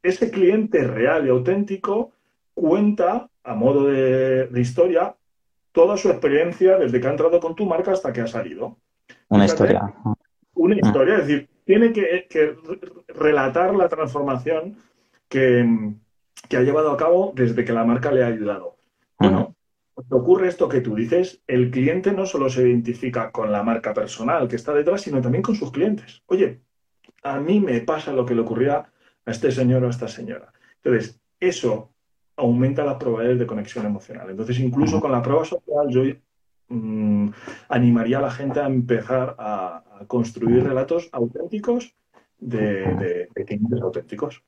[0.03, 2.13] ese cliente real y auténtico
[2.55, 5.17] cuenta a modo de historia
[5.77, 8.79] toda su experiencia desde que ha entrado con tu marca hasta que ha salido.
[9.29, 9.95] Una historia.
[10.55, 10.87] Una ah.
[10.87, 12.57] historia, es decir, tiene que,
[13.09, 14.77] relatar la transformación
[15.29, 15.67] que,
[16.57, 18.77] ha llevado a cabo desde que la marca le ha ayudado.
[19.19, 19.55] Bueno,
[20.11, 24.47] ocurre esto que tú dices, el cliente no solo se identifica con la marca personal
[24.47, 26.23] que está detrás, sino también con sus clientes.
[26.27, 26.61] Oye,
[27.23, 28.77] a mí me pasa lo que le ocurría
[29.25, 30.53] a este señor o a esta señora.
[30.83, 31.91] Entonces, eso
[32.37, 34.31] aumenta las probabilidades de conexión emocional.
[34.31, 36.03] Entonces, incluso con la prueba social, yo
[36.69, 37.29] mm,
[37.69, 41.95] animaría a la gente a empezar a, construir relatos auténticos
[42.39, 44.43] de, clientes auténticos.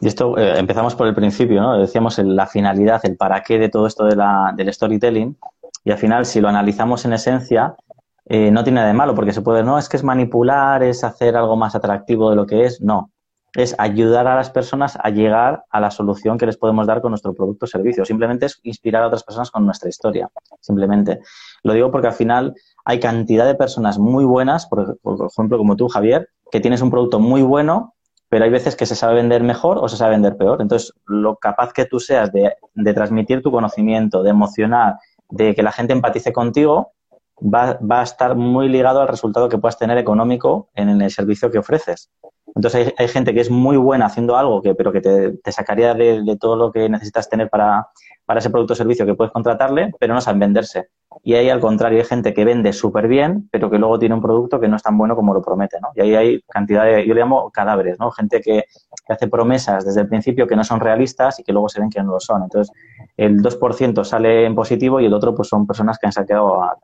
[0.00, 1.78] Y esto eh, empezamos por el principio, ¿no?
[1.78, 5.36] Decíamos la finalidad, el para qué de todo esto de la, del storytelling.
[5.84, 7.76] Y al final, si lo analizamos en esencia,
[8.24, 11.04] eh, no tiene nada de malo, porque se puede, no, es que es manipular, es
[11.04, 12.80] hacer algo más atractivo de lo que es.
[12.80, 13.12] No,
[13.56, 17.10] es ayudar a las personas a llegar a la solución que les podemos dar con
[17.10, 18.04] nuestro producto o servicio.
[18.04, 20.28] Simplemente es inspirar a otras personas con nuestra historia.
[20.60, 21.20] Simplemente.
[21.62, 22.54] Lo digo porque al final
[22.84, 27.18] hay cantidad de personas muy buenas, por, ejemplo, como tú, Javier, que tienes un producto
[27.18, 27.94] muy bueno,
[28.28, 30.60] pero hay veces que se sabe vender mejor o se sabe vender peor.
[30.60, 34.96] Entonces, lo capaz que tú seas de, de transmitir tu conocimiento, de emocionar,
[35.30, 36.92] de que la gente empatice contigo,
[37.40, 41.50] va, va, a estar muy ligado al resultado que puedas tener económico en el servicio
[41.50, 42.10] que ofreces.
[42.56, 46.38] Entonces hay, gente que es muy buena haciendo algo, que, pero que te, sacaría de,
[46.40, 47.88] todo lo que necesitas tener para,
[48.34, 50.88] ese producto o servicio que puedes contratarle, pero no saben venderse.
[51.22, 54.22] Y ahí al contrario hay gente que vende súper bien, pero que luego tiene un
[54.22, 55.88] producto que no es tan bueno como lo promete, ¿no?
[55.94, 58.10] Y ahí hay cantidad de, yo le llamo cadáveres, ¿no?
[58.10, 58.64] Gente que,
[59.08, 62.02] hace promesas desde el principio que no son realistas y que luego se ven que
[62.02, 62.42] no lo son.
[62.42, 62.74] Entonces
[63.16, 66.76] el 2% sale en positivo y el otro pues son personas que han saqueado a,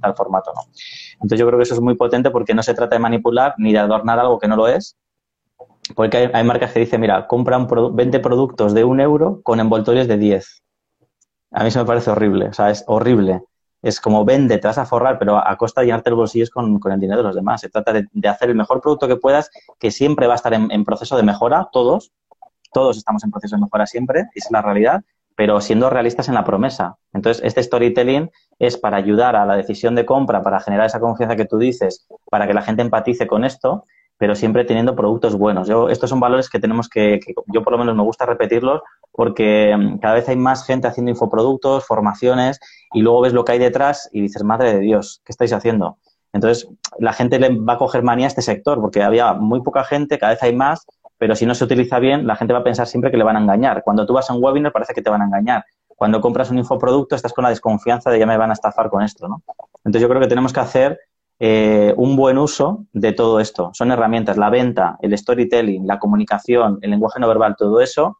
[0.00, 0.62] tal formato, ¿no?
[1.14, 3.72] Entonces yo creo que eso es muy potente porque no se trata de manipular ni
[3.72, 4.96] de adornar algo que no lo es,
[5.94, 10.16] porque hay, marcas que dicen, mira, compran 20 productos de un euro con envoltorios de
[10.16, 10.62] 10.
[11.52, 13.42] A mí eso me parece horrible, o sea, es horrible.
[13.82, 16.80] Es como vende, te vas a forrar, pero a costa de llenarte los bolsillos con,
[16.90, 17.60] el dinero de los demás.
[17.60, 20.84] Se trata de, hacer el mejor producto que puedas, que siempre va a estar en,
[20.84, 22.12] proceso de mejora, todos.
[22.72, 25.04] Todos estamos en proceso de mejora siempre, es la realidad,
[25.36, 26.96] pero siendo realistas en la promesa.
[27.12, 31.36] Entonces, este storytelling es para ayudar a la decisión de compra, para generar esa confianza
[31.36, 33.84] que tú dices, para que la gente empatice con esto
[34.18, 35.66] pero siempre teniendo productos buenos.
[35.68, 39.76] Yo, estos son valores que tenemos que, yo por lo menos me gusta repetirlos porque
[39.76, 42.60] mm, cada vez hay más gente haciendo infoproductos, formaciones
[42.92, 45.98] y luego ves lo que hay detrás y dices, madre de Dios, ¿qué estáis haciendo?
[46.32, 49.84] Entonces, la gente le va a coger manía a este sector porque había muy poca
[49.84, 50.84] gente, cada vez hay más,
[51.16, 53.36] pero si no se utiliza bien, la gente va a pensar siempre que le van
[53.36, 53.82] a engañar.
[53.84, 55.64] Cuando tú vas a un webinar parece que te van a engañar.
[55.96, 59.02] cuando compras un infoproducto estás con la desconfianza de ya me van a estafar con
[59.02, 59.42] esto, ¿no?
[59.84, 60.98] Entonces yo creo que tenemos que hacer
[61.38, 63.70] eh, un buen uso de todo esto.
[63.74, 68.18] Son herramientas, la venta, el storytelling, la comunicación, el lenguaje no verbal, todo eso,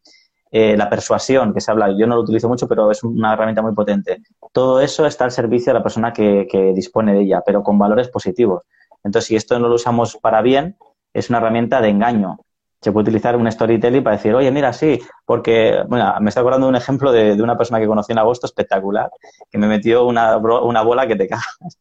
[0.51, 3.63] eh, la persuasión, que se habla, yo no lo utilizo mucho, pero es una herramienta
[3.63, 4.23] muy potente.
[4.53, 7.79] Todo eso está al servicio de la persona que, que dispone de ella, pero con
[7.79, 8.63] valores positivos.
[9.03, 10.77] Entonces, si esto no lo usamos para bien,
[11.13, 12.44] es una herramienta de engaño
[12.85, 16.67] se puede utilizar un storytelling para decir, oye, mira, sí, porque, bueno, me está acordando
[16.67, 19.11] de un ejemplo de, una persona que conocí en agosto espectacular,
[19.51, 21.79] que me metió una, una bola que te cagas.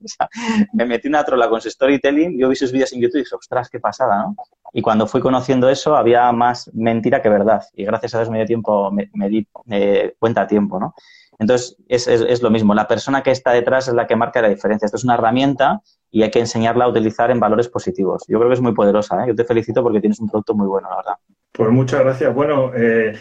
[0.71, 3.35] me metí una trola con su storytelling, yo vi sus vídeos en YouTube y dije,
[3.35, 4.35] ostras, qué pasada, ¿no?
[4.71, 7.63] Y cuando fui conociendo eso, había más mentira que verdad.
[7.75, 10.95] Y gracias a Dios me dio tiempo, me, di eh, cuenta a tiempo, ¿no?
[11.39, 12.73] Entonces, es, es, es, lo mismo.
[12.73, 14.85] La persona que está detrás es la que marca la diferencia.
[14.85, 15.81] Esto es una herramienta
[16.11, 18.23] y hay que enseñarla a utilizar en valores positivos.
[18.27, 19.23] Yo creo que es muy poderosa.
[19.23, 19.27] ¿eh?
[19.27, 21.13] Yo te felicito porque tienes un producto muy bueno, la verdad.
[21.51, 22.33] Pues muchas gracias.
[22.33, 23.17] Bueno, eh,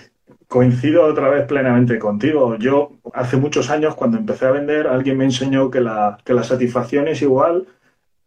[0.46, 2.56] coincido otra vez plenamente contigo.
[2.56, 6.42] Yo hace muchos años, cuando empecé a vender, alguien me enseñó que la, que la
[6.42, 7.66] satisfacción es igual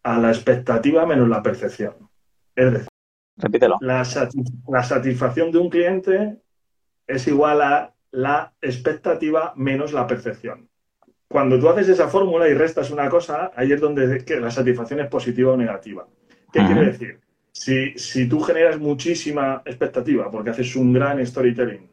[0.04, 1.94] a la expectativa menos la percepción.
[2.56, 2.88] Es decir,
[3.38, 3.78] Repítelo.
[3.82, 4.04] La,
[4.68, 6.38] la satisfacción de un cliente
[7.06, 10.70] es igual a la expectativa menos la percepción
[11.28, 15.08] cuando tú haces esa fórmula y restas una cosa, ahí es donde la satisfacción es
[15.08, 16.08] positiva o negativa.
[16.52, 17.20] ¿Qué quiere decir?
[17.52, 21.90] Si, si, tú generas muchísima expectativa porque haces un gran storytelling,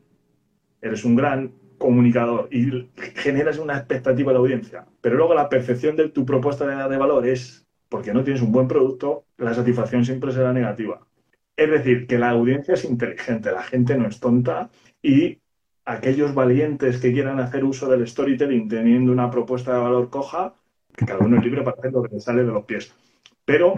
[0.81, 5.97] eres un gran comunicador y generas una expectativa de la audiencia, pero luego la percepción
[5.97, 10.05] de tu propuesta de, de valor es porque no tienes un buen producto, la satisfacción
[10.05, 11.01] siempre será negativa.
[11.57, 14.71] Es decir, que la audiencia es inteligente, la gente no es tonta
[15.03, 15.42] y
[15.85, 20.55] aquellos valientes que quieran hacer uso del storytelling teniendo una propuesta de valor coja,
[20.95, 22.95] que cada uno es libre para hacer lo que le sale de los pies.
[23.45, 23.75] Pero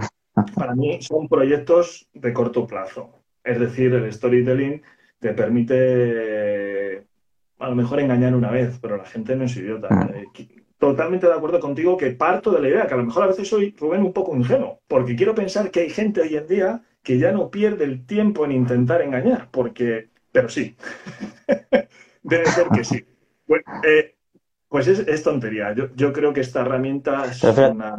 [0.54, 3.10] para mí son proyectos de corto plazo.
[3.42, 4.82] Es decir, el storytelling
[5.20, 7.04] te permite
[7.58, 9.88] a lo mejor engañar una vez, pero la gente no es idiota.
[9.90, 10.10] Ah.
[10.14, 10.48] Eh,
[10.78, 13.48] totalmente de acuerdo contigo que parto de la idea, que a lo mejor a veces
[13.48, 17.18] soy, Rubén, un poco ingenuo, porque quiero pensar que hay gente hoy en día que
[17.18, 20.76] ya no pierde el tiempo en intentar engañar, porque, pero sí,
[22.24, 23.04] Debe ser que sí.
[23.86, 24.16] Eh,
[24.68, 25.74] pues es, tontería.
[25.94, 27.94] Yo, creo que esta herramienta es una...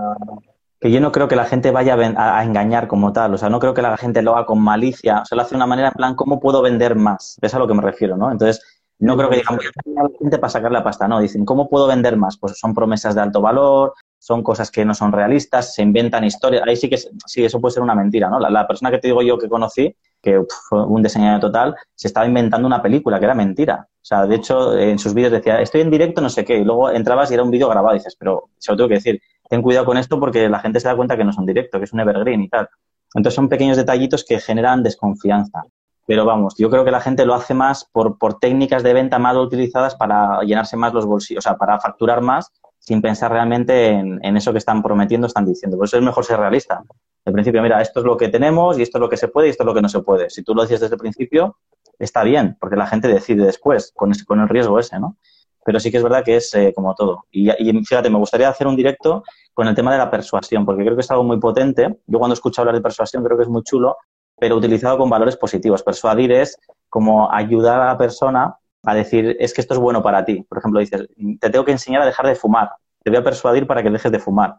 [0.81, 3.33] Que yo no creo que la gente vaya a, engañar como tal.
[3.33, 5.21] O sea, no creo que la gente lo haga con malicia.
[5.21, 7.37] O sea, lo hace de una manera en plan, ¿cómo puedo vender más?
[7.41, 8.31] Es a lo que me refiero, ¿no?
[8.31, 8.61] Entonces,
[8.99, 11.07] no creo que digan, a la gente para sacar la pasta.
[11.07, 12.37] No, dicen, ¿cómo puedo vender más?
[12.37, 13.93] Pues son promesas de alto valor,
[14.25, 16.63] son cosas que no son realistas, se inventan historias.
[16.65, 18.39] Ahí sí que sí, eso puede ser una mentira, ¿no?
[18.39, 22.25] La, persona que te digo yo que conocí, que fue un diseñador total, se estaba
[22.25, 23.87] inventando una película que era mentira.
[23.87, 26.63] O sea, de hecho, en sus vídeos decía, estoy en directo, no sé qué, y
[26.63, 29.21] luego entrabas y era un vídeo grabado y dices, pero se lo tengo que decir,
[29.47, 31.77] ten cuidado con esto porque la gente se da cuenta que no es un directo,
[31.77, 32.67] que es un evergreen y tal.
[33.13, 35.61] Entonces son pequeños detallitos que generan desconfianza.
[36.07, 39.19] Pero vamos, yo creo que la gente lo hace más por, por técnicas de venta
[39.19, 42.51] más utilizadas para llenarse más los bolsillos, o sea, para facturar más
[42.85, 45.75] sin pensar realmente en, eso que están prometiendo, están diciendo.
[45.75, 46.83] Por eso es mejor ser realista.
[47.25, 49.47] Al principio, mira, esto es lo que tenemos y esto es lo que se puede
[49.47, 50.29] y esto es lo que no se puede.
[50.29, 51.57] Si tú lo dices desde el principio,
[51.97, 55.17] está bien, porque la gente decide después, con, el riesgo ese, ¿no?
[55.65, 57.25] Pero sí que es verdad que es eh, como todo.
[57.31, 57.49] Y,
[57.85, 59.23] fíjate, me gustaría hacer un directo
[59.55, 62.01] con el tema de la persuasión, porque creo que es algo muy potente.
[62.05, 63.97] Yo cuando escucho hablar de persuasión creo que es muy chulo,
[64.37, 65.81] pero utilizado con valores positivos.
[65.81, 68.55] Persuadir es como ayudar a la persona
[68.85, 70.45] a decir, es que esto es bueno para ti.
[70.47, 71.07] Por ejemplo, dices,
[71.39, 72.69] te tengo que enseñar a dejar de fumar.
[73.03, 74.55] Te voy a persuadir para que dejes de fumar.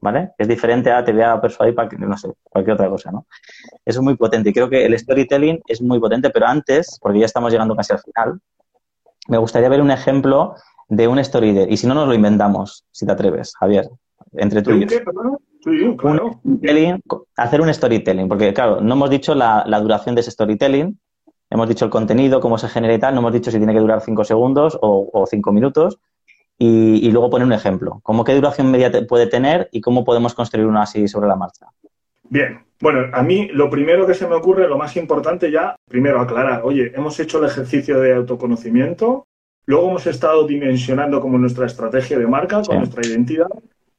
[0.00, 0.32] ¿vale?
[0.38, 3.26] Es diferente a te voy a persuadir para que, no sé, cualquier otra cosa, ¿no?
[3.84, 7.20] Eso es muy potente y creo que el storytelling es muy potente, pero antes, porque
[7.20, 8.40] ya estamos llegando casi al final,
[9.28, 10.54] me gustaría ver un ejemplo
[10.88, 11.72] de un storytelling.
[11.72, 13.88] Y si no, nos lo inventamos, si te atreves, Javier,
[14.32, 14.98] entre tú y yo.
[17.36, 20.98] hacer un storytelling, porque claro, no hemos dicho la, duración de ese storytelling,
[21.50, 23.80] hemos dicho el contenido, cómo se genera y tal, no hemos dicho si tiene que
[23.80, 25.98] durar cinco segundos o, o cinco minutos,
[26.62, 28.00] y, luego poner un ejemplo.
[28.02, 31.66] ¿Cómo qué duración media puede tener y cómo podemos construir uno así sobre la marcha?
[32.28, 36.20] Bien, bueno, a mí lo primero que se me ocurre, lo más importante ya, primero
[36.20, 39.26] aclarar, oye, hemos hecho el ejercicio de autoconocimiento,
[39.64, 43.48] luego hemos estado dimensionando como nuestra estrategia de marca, con nuestra identidad,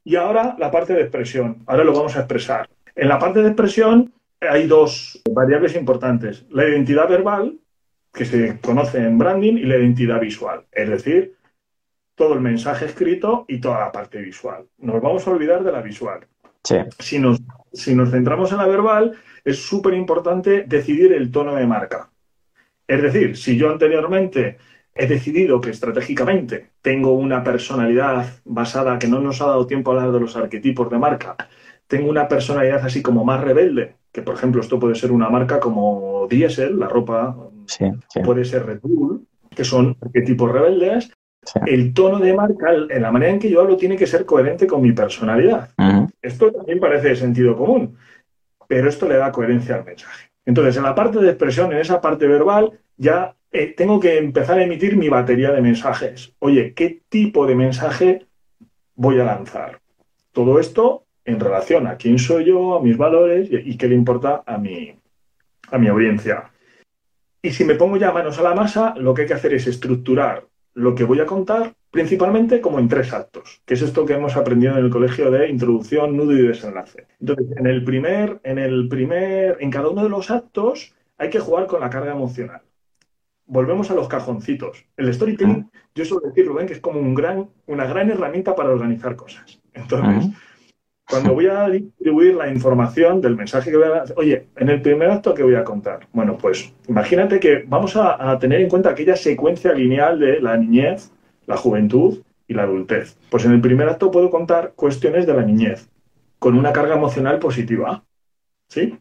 [0.03, 2.69] y ahora la parte de expresión, ahora lo vamos a expresar.
[2.95, 7.59] En la parte de expresión hay dos variables importantes, la identidad verbal,
[8.11, 11.35] que se conoce en branding, y la identidad visual, es decir,
[12.15, 14.65] todo el mensaje escrito y toda la parte visual.
[14.79, 16.27] Nos vamos a olvidar de la visual.
[16.99, 17.39] Si, nos,
[17.71, 22.11] si nos centramos en la verbal, es súper importante decidir el tono de marca.
[22.87, 24.57] Es decir, si yo anteriormente
[24.93, 29.95] he decidido que estratégicamente tengo una personalidad basada, que no nos ha dado tiempo a
[29.95, 31.35] hablar de los arquetipos de marca,
[31.91, 35.59] tengo una personalidad así como más rebelde, que por ejemplo esto puede ser una marca
[35.59, 37.35] como Diesel, la ropa,
[38.23, 41.11] puede ser Red Bull, que son arquetipos rebeldes,
[41.65, 44.67] El tono de marca, en la manera en que yo hablo, tiene que ser coherente
[44.67, 45.71] con mi personalidad.
[46.21, 47.97] Esto también parece de sentido común,
[48.69, 50.29] pero esto le da coherencia al mensaje.
[50.45, 54.59] Entonces, en la parte de expresión, en esa parte verbal, ya eh, tengo que empezar
[54.59, 56.33] a emitir mi batería de mensajes.
[56.39, 58.27] Oye, ¿qué tipo de mensaje
[58.95, 59.81] voy a lanzar?
[60.31, 64.43] Todo esto en relación a quién soy yo, a mis valores y, qué le importa
[64.45, 64.95] a mi,
[65.71, 66.51] a mi audiencia.
[67.41, 69.67] Y si me pongo ya manos a la masa, lo que hay que hacer es
[69.67, 74.13] estructurar lo que voy a contar principalmente como en tres actos, que es esto que
[74.13, 77.07] hemos aprendido en el colegio de introducción, nudo y desenlace.
[77.19, 81.39] Entonces, en el primer, en el primer, en cada uno de los actos hay que
[81.39, 82.61] jugar con la carga emocional.
[83.45, 84.85] Volvemos a los cajoncitos.
[84.95, 88.69] El storytelling, yo suelo decir, Rubén, que es como un gran, una gran herramienta para
[88.69, 89.59] organizar cosas.
[89.73, 90.31] Entonces,
[91.11, 95.11] cuando voy a distribuir la información del mensaje que voy a oye, en el primer
[95.11, 96.07] acto, ¿qué voy a contar?
[96.13, 101.11] Bueno, pues imagínate que vamos a, tener en cuenta aquella secuencia lineal de la niñez,
[101.45, 103.17] la juventud y la adultez.
[103.29, 105.89] Pues en el primer acto puedo contar cuestiones de la niñez
[106.39, 108.03] con una carga emocional positiva.
[108.69, 108.97] ¿Sí?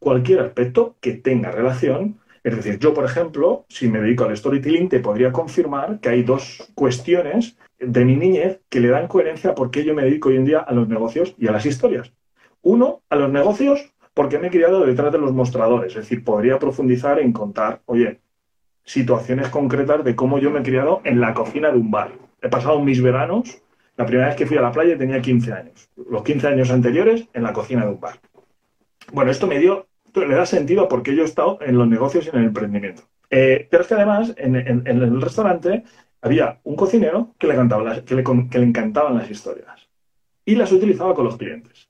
[0.00, 4.88] Cualquier aspecto que tenga relación es decir, yo, por ejemplo, si me dedico al storytelling,
[4.88, 9.54] te podría confirmar que hay dos cuestiones de mi niñez que le dan coherencia a
[9.54, 12.12] por qué yo me dedico hoy en día a los negocios y a las historias.
[12.62, 15.92] Uno, a los negocios, porque me he criado detrás de los mostradores.
[15.92, 18.20] Es decir, podría profundizar en contar, oye,
[18.84, 22.12] situaciones concretas de cómo yo me he criado en la cocina de un bar.
[22.40, 23.62] He pasado mis veranos,
[23.96, 25.90] la primera vez que fui a la playa tenía 15 años.
[26.10, 28.18] Los 15 años anteriores en la cocina de un bar.
[29.12, 32.30] Bueno, esto me dio le da sentido porque yo he estado en los negocios y
[32.30, 33.02] en el emprendimiento.
[33.30, 35.84] Eh, pero es que además en, el restaurante
[36.20, 37.54] había un cocinero que le,
[38.04, 39.88] que, le, encantaban las historias
[40.44, 41.88] y las utilizaba con los clientes.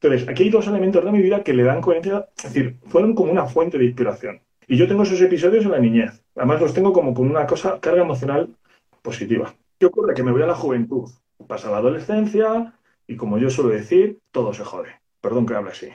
[0.00, 3.14] Entonces, aquí hay dos elementos de mi vida que le dan coherencia, es decir, fueron
[3.14, 4.40] como una fuente de inspiración.
[4.66, 6.24] Y yo tengo esos episodios en la niñez.
[6.36, 8.48] Además, los tengo como con una cosa, carga emocional
[9.02, 9.54] positiva.
[9.78, 10.14] ¿Qué ocurre?
[10.14, 11.10] Que me voy a la juventud,
[11.46, 12.72] pasa la adolescencia
[13.06, 14.99] y, como yo suelo decir, todo se jode.
[15.20, 15.88] Perdón que hable así.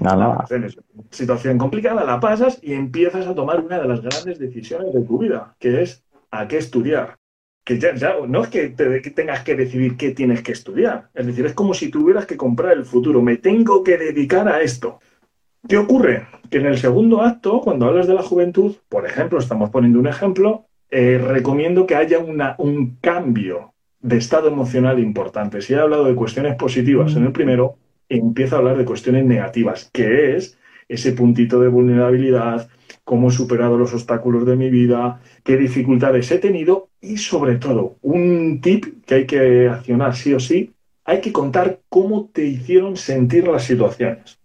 [0.00, 0.44] Nada.
[1.10, 5.18] Situación complicada, la pasas y empiezas a tomar una de las grandes decisiones de tu
[5.18, 7.16] vida, que es a qué estudiar.
[7.64, 7.92] Que ya,
[8.26, 11.10] no es que, tengas que decidir qué tienes que estudiar.
[11.14, 13.22] Es decir, es como si tuvieras que comprar el futuro.
[13.22, 15.00] Me tengo que dedicar a esto.
[15.68, 16.26] ¿Qué ocurre?
[16.48, 20.06] Que en el segundo acto, cuando hablas de la juventud, por ejemplo, estamos poniendo un
[20.06, 25.60] ejemplo, eh, recomiendo que haya una, un cambio de estado emocional importante.
[25.60, 27.76] Si he hablado de cuestiones positivas en el primero,
[28.10, 30.58] empieza a hablar de cuestiones negativas, que es
[30.88, 32.68] ese puntito de vulnerabilidad,
[33.04, 37.96] cómo he superado los obstáculos de mi vida, qué dificultades he tenido y sobre todo
[38.02, 40.72] un tip que hay que accionar sí o sí,
[41.04, 44.38] hay que contar cómo te hicieron sentir las situaciones,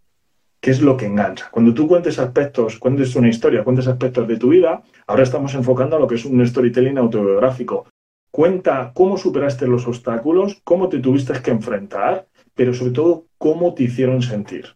[0.61, 1.49] que es lo que engancha.
[1.51, 5.95] Cuando tú cuentes aspectos, cuentes una historia, cuentes aspectos de tu vida, ahora estamos enfocando
[5.95, 7.87] a lo que es un storytelling autobiográfico.
[8.31, 13.83] Cuenta cómo superaste los obstáculos, cómo te tuviste que enfrentar, pero sobre todo cómo te
[13.83, 14.75] hicieron sentir.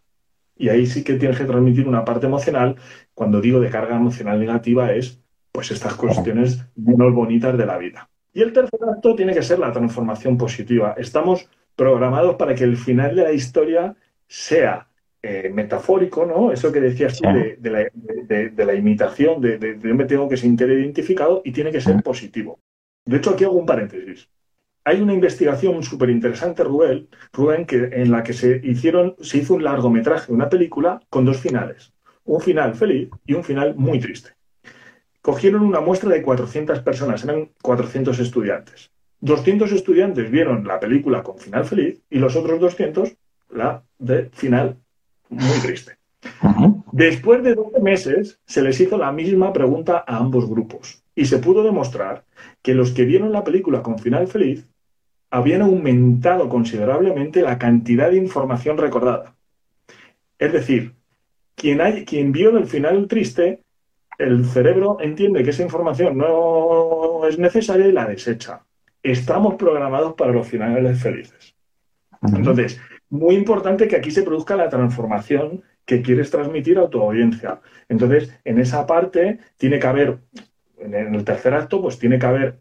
[0.56, 2.76] Y ahí sí que tienes que transmitir una parte emocional.
[3.14, 8.08] Cuando digo de carga emocional negativa es pues estas cuestiones menos bonitas de la vida.
[8.32, 10.94] Y el tercer acto tiene que ser la transformación positiva.
[10.96, 13.96] Estamos programados para que el final de la historia
[14.28, 14.86] sea
[15.20, 16.52] eh, metafórico, ¿no?
[16.52, 21.42] Eso que decías tú de, la, imitación, de, de, yo me tengo que sentir identificado
[21.44, 22.60] y tiene que ser positivo.
[23.04, 24.28] De hecho, aquí hago un paréntesis
[24.84, 29.54] hay una investigación súper interesante, Rubén, Rubén, que, en la que se hicieron, se hizo
[29.54, 31.92] un largometraje, una película con dos finales.
[32.24, 34.30] Un final feliz y un final muy triste.
[35.22, 38.90] Cogieron una muestra de 400 personas, eran 400 estudiantes.
[39.20, 43.14] 200 estudiantes vieron la película con final feliz y los otros 200
[43.50, 44.78] la de final
[45.28, 45.98] muy triste.
[46.92, 51.38] Después de 12 meses se les hizo la misma pregunta a ambos grupos y se
[51.38, 52.24] pudo demostrar
[52.62, 54.69] que los que vieron la película con final feliz
[55.30, 59.34] habían aumentado considerablemente la cantidad de información recordada.
[60.38, 60.94] Es decir,
[61.54, 63.62] quien, hay, quien vio el final triste,
[64.18, 68.64] el cerebro entiende que esa información no es necesaria y la desecha.
[69.02, 71.54] Estamos programados para los finales felices.
[72.22, 77.60] Entonces, muy importante que aquí se produzca la transformación que quieres transmitir a tu audiencia.
[77.88, 80.18] Entonces, en esa parte tiene que haber,
[80.78, 82.60] en el tercer acto, pues tiene que haber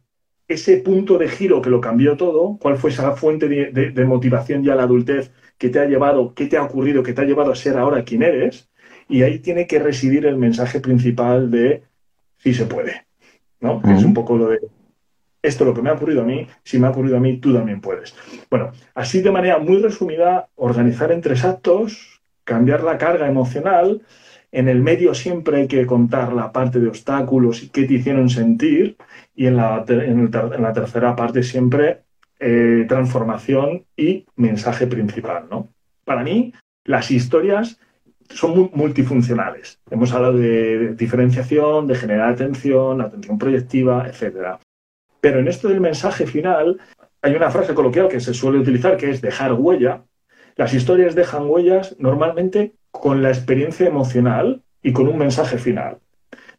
[0.50, 4.74] ese punto de giro que lo cambió todo, cuál fue esa fuente de, motivación ya
[4.74, 7.52] a la adultez que te ha llevado, qué te ha ocurrido, que te ha llevado
[7.52, 8.68] a ser ahora quien eres,
[9.08, 11.84] y ahí tiene que residir el mensaje principal de
[12.38, 13.06] sí se puede,
[13.60, 13.82] ¿no?
[13.86, 14.60] Es un poco lo de
[15.42, 17.54] esto lo que me ha ocurrido a mí, si me ha ocurrido a mí, tú
[17.54, 18.14] también puedes.
[18.50, 24.02] Bueno, así de manera muy resumida, organizar en tres actos, cambiar la carga emocional
[24.52, 28.30] En el medio siempre hay que contar la parte de obstáculos y qué te hicieron
[28.30, 28.98] sentir.
[29.36, 32.02] Y en la, en la tercera parte siempre
[32.40, 35.48] eh, transformación y mensaje principal.
[35.52, 35.68] ¿no?
[36.06, 36.54] Para mí,
[36.86, 37.80] las historias
[38.30, 39.80] son multifuncionales.
[39.90, 44.58] Hemos hablado de diferenciación, de generar atención, atención proyectiva, etc.
[45.20, 46.80] Pero en esto del mensaje final
[47.22, 50.04] hay una frase coloquial que se suele utilizar que es dejar huella.
[50.56, 55.98] Las historias dejan huellas normalmente con la experiencia emocional y con un mensaje final.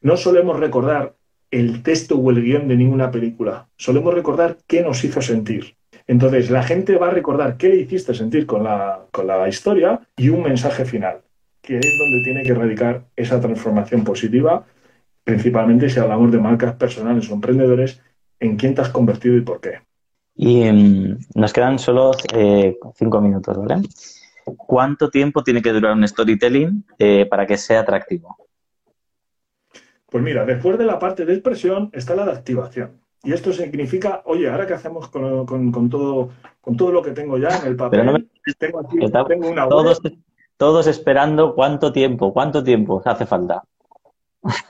[0.00, 1.14] No solemos recordar
[1.50, 5.76] el texto o el guion de ninguna película, solemos recordar qué nos hizo sentir.
[6.06, 10.00] Entonces, la gente va a recordar qué le hiciste sentir con la, con la historia
[10.16, 11.20] y un mensaje final,
[11.62, 14.64] que es donde tiene que radicar esa transformación positiva,
[15.24, 18.00] principalmente si hablamos de marcas personales o emprendedores,
[18.40, 19.80] en quién te has convertido y por qué.
[20.34, 23.82] Y em, nos quedan solo eh, cinco minutos, ¿vale?
[24.44, 28.36] ¿Cuánto tiempo tiene que durar un storytelling eh, para que sea atractivo?
[30.10, 33.00] Pues mira, después de la parte de expresión está la de activación.
[33.22, 36.30] Y esto significa, oye, ahora qué hacemos con, todo,
[36.60, 38.28] con todo lo que tengo ya en el papel.
[38.58, 40.00] tengo aquí, tengo una todos,
[40.56, 43.62] todos esperando cuánto tiempo, cuánto tiempo hace falta.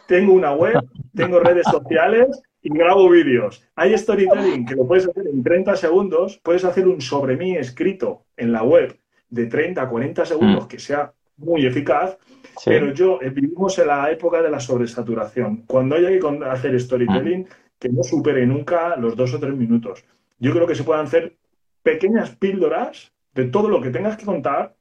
[0.08, 0.80] Tengo una web,
[1.14, 3.64] tengo redes sociales y grabo vídeos.
[3.76, 8.24] Hay storytelling que lo puedes hacer en 30 segundos, puedes hacer un sobre mí escrito
[8.36, 8.98] en la web
[9.30, 10.68] de 30 a 40 segundos mm.
[10.68, 12.18] que sea muy eficaz,
[12.64, 15.64] pero yo eh, vivimos en la época de la sobresaturación.
[15.66, 17.46] Cuando hay que hacer storytelling,
[17.78, 20.04] que no supere nunca los dos o tres minutos.
[20.38, 21.36] Yo creo que se pueden hacer
[21.82, 24.74] pequeñas píldoras de todo lo que tengas que contar,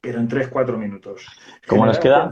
[0.00, 1.26] pero en tres, cuatro minutos.
[1.66, 2.30] ¿Cómo nos queda?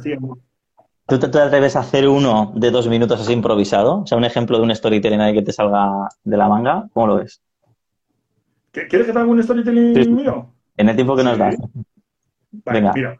[1.06, 4.02] ¿Tú te atreves a hacer uno de dos minutos así improvisado?
[4.02, 6.88] O sea, un ejemplo de un storytelling ahí que te salga de la manga.
[6.92, 7.42] ¿Cómo lo ves?
[8.70, 10.50] ¿Quieres que te haga un storytelling mío?
[10.76, 11.56] En el tiempo que nos das.
[12.50, 12.92] Venga.
[12.94, 13.18] Mira,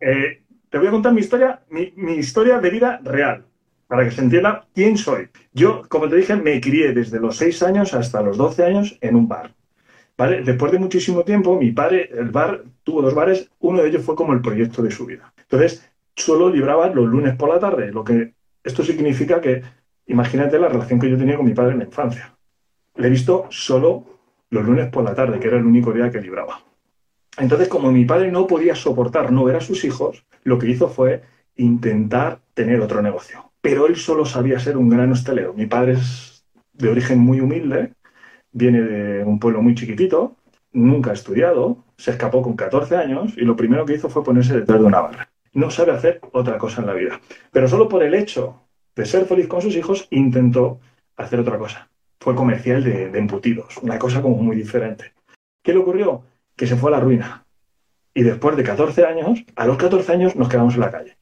[0.00, 3.44] eh, te voy a contar mi historia, mi, historia de vida real,
[3.86, 5.28] para que se entienda quién soy.
[5.52, 9.16] Yo, como te dije, me crié desde los 6 años hasta los 12 años en
[9.16, 9.54] un bar.
[10.18, 10.42] ¿Vale?
[10.42, 14.14] Después de muchísimo tiempo, mi padre, el bar, tuvo dos bares, uno de ellos fue
[14.14, 15.32] como el proyecto de su vida.
[15.36, 18.32] Entonces, solo libraba los lunes por la tarde, lo que
[18.64, 19.62] esto significa que,
[20.06, 22.34] imagínate la relación que yo tenía con mi padre en la infancia.
[22.96, 24.04] Le he visto solo
[24.50, 26.60] los lunes por la tarde, que era el único día que libraba.
[27.38, 30.88] Entonces, como mi padre no podía soportar no ver a sus hijos, lo que hizo
[30.88, 31.22] fue
[31.56, 33.50] intentar tener otro negocio.
[33.60, 35.52] Pero él solo sabía ser un gran hostelero.
[35.54, 37.92] Mi padre es de origen muy humilde,
[38.52, 40.36] viene de un pueblo muy chiquitito,
[40.72, 44.54] nunca ha estudiado, se escapó con 14 años y lo primero que hizo fue ponerse
[44.54, 45.30] detrás de una barra.
[45.52, 47.20] No sabe hacer otra cosa en la vida.
[47.50, 48.62] Pero solo por el hecho
[48.94, 50.80] de ser feliz con sus hijos, intentó
[51.16, 51.88] hacer otra cosa.
[52.20, 55.12] Fue comercial de, embutidos, una cosa como muy diferente.
[55.62, 56.24] ¿Qué le ocurrió?
[56.56, 57.44] Que se fue a la ruina.
[58.14, 61.16] Y después de 14 años, a los 14 años nos quedamos en la calle.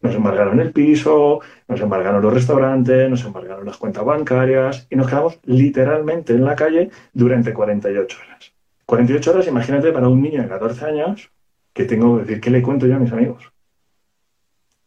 [0.00, 5.08] Nos embargaron el piso, nos embargaron los restaurantes, nos embargaron las cuentas bancarias y nos
[5.08, 8.52] quedamos literalmente en la calle durante 48 horas.
[8.84, 11.30] 48 horas, imagínate, para un niño de 14 años
[11.72, 13.52] que tengo que decir, ¿qué le cuento yo a mis amigos?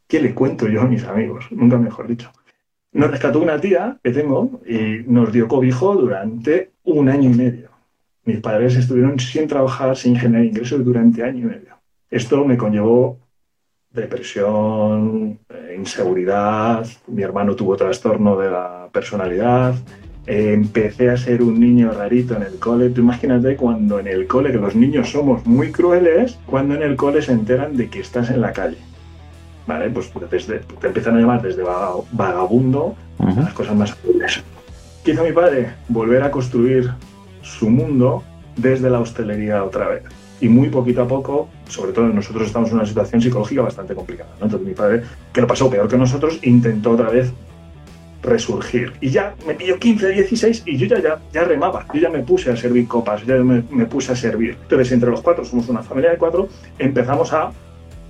[0.08, 1.46] ¿Qué le cuento yo a mis amigos?
[1.52, 2.32] Nunca mejor dicho.
[2.92, 7.69] Nos rescató una tía que tengo y nos dio cobijo durante un año y medio.
[8.30, 11.74] Mis padres estuvieron sin trabajar, sin generar ingresos durante año y medio.
[12.12, 13.18] Esto me conllevó
[13.90, 19.74] depresión, eh, inseguridad, mi hermano tuvo trastorno de la personalidad,
[20.28, 22.92] empecé a ser un niño rarito en el cole.
[22.92, 26.96] Tú imagínate cuando en el cole, que los niños somos muy crueles, cuando en el
[26.96, 28.78] cole se enteran de que estás en la calle.
[29.66, 29.90] ¿Vale?
[29.90, 34.44] Pues te empiezan a llamar desde vagabundo a las cosas más crueles.
[35.04, 35.72] ¿Qué hizo mi padre?
[35.88, 36.92] Volver a construir
[37.50, 38.24] su mundo
[38.56, 40.04] desde la hostelería otra vez.
[40.42, 44.32] Y muy poquito a poco, sobre todo nosotros estamos en una situación psicológica bastante complicada.
[44.42, 47.34] Entonces mi padre, que lo pasó peor que nosotros, intentó otra vez
[48.22, 48.94] resurgir.
[49.02, 51.86] Y ya me pilló 15, 16 y yo ya, ya, ya remaba.
[51.94, 54.58] Yo ya me puse a servir copas, ya me, me puse a servir.
[54.62, 56.48] Entonces entre los cuatro, somos una familia de cuatro,
[56.78, 57.52] empezamos a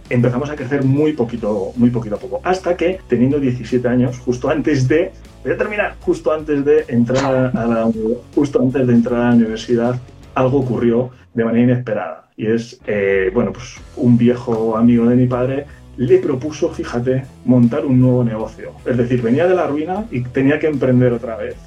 [0.10, 4.50] empezamos a crecer muy poquito, muy poquito a poco, hasta que teniendo 17 años, justo
[4.50, 5.12] antes de,
[5.44, 7.92] voy a terminar, justo antes de entrar a la,
[8.34, 10.00] justo antes de entrar a la universidad,
[10.36, 15.28] algo ocurrió de manera inesperada y es, eh, bueno, pues un viejo amigo de mi
[15.28, 15.66] padre
[15.98, 18.72] le propuso, fíjate, montar un nuevo negocio.
[18.86, 21.58] Es decir, venía de la ruina y tenía que emprender otra vez.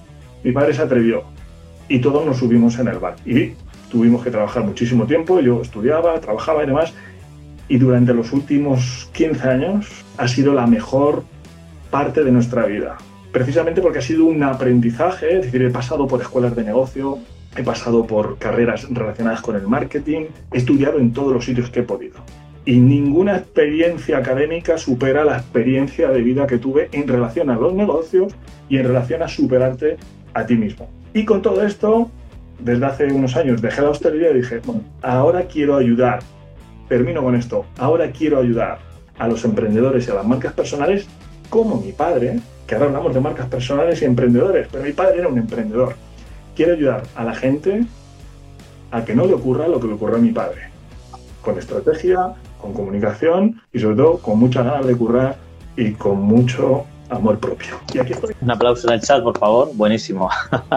[0.43, 1.25] Mi padre se atrevió
[1.87, 3.53] y todos nos subimos en el bar y
[3.91, 5.41] tuvimos que trabajar muchísimo tiempo.
[5.41, 6.95] Yo estudiaba, trabajaba y demás
[7.69, 11.25] y durante los últimos 15 años ha sido la mejor
[11.91, 12.99] parte de nuestra vida.
[13.33, 17.19] Precisamente porque ha sido un aprendizaje, es decir, he pasado por escuelas de negocio,
[17.57, 21.81] he pasado por carreras relacionadas con el marketing, he estudiado en todos los sitios que
[21.81, 22.17] he podido.
[22.65, 27.75] Y ninguna experiencia académica supera la experiencia de vida que tuve en relación a los
[27.75, 28.35] negocios
[28.69, 29.97] y en relación a superarte
[30.35, 30.89] a ti mismo.
[31.13, 32.11] Y con todo esto,
[32.59, 36.21] desde hace unos años dejé la hostelería y dije, bueno, ahora quiero ayudar,
[36.93, 38.79] termino con esto, ahora quiero ayudar
[39.19, 41.07] a los emprendedores y a las marcas personales
[41.49, 45.29] como mi padre, que ahora hablamos de marcas personales y emprendedores, pero mi padre era
[45.29, 45.95] un emprendedor.
[46.55, 47.85] Quiero ayudar a la gente
[48.91, 50.69] a que no le ocurra lo que le ocurrió a mi padre,
[51.41, 55.37] con estrategia, con comunicación y sobre todo con muchas ganas de currar
[55.79, 57.77] y con mucho amor propio.
[57.95, 58.35] Y aquí estoy.
[58.39, 59.71] Un aplauso en el chat, por favor.
[59.73, 60.29] Buenísimo.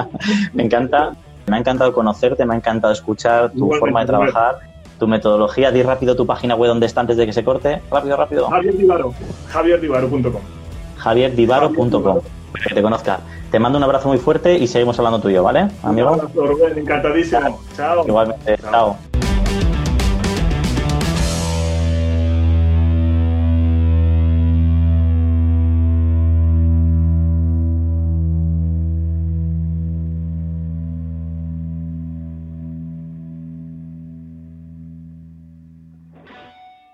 [0.54, 1.14] me encanta.
[1.48, 5.72] Me ha encantado conocerte, me ha encantado escuchar tu forma de trabajar, tu metodología.
[5.72, 7.82] Di rápido tu página web donde está antes de que se corte.
[7.92, 8.48] Rápido, rápido.
[8.50, 9.14] Javier Divaro.
[9.50, 10.42] javierdivaro.com.
[10.98, 12.20] Javierdivaro.com.
[12.68, 13.20] Que te conozca.
[13.52, 16.12] Te mando un abrazo muy fuerte y seguimos hablando tú y yo, ¿vale, amigo?
[16.12, 16.78] Un abrazo, Rubén.
[16.78, 17.62] Encantadísimo.
[17.76, 18.06] Chao.
[18.08, 18.58] Igualmente.
[18.58, 18.98] chao.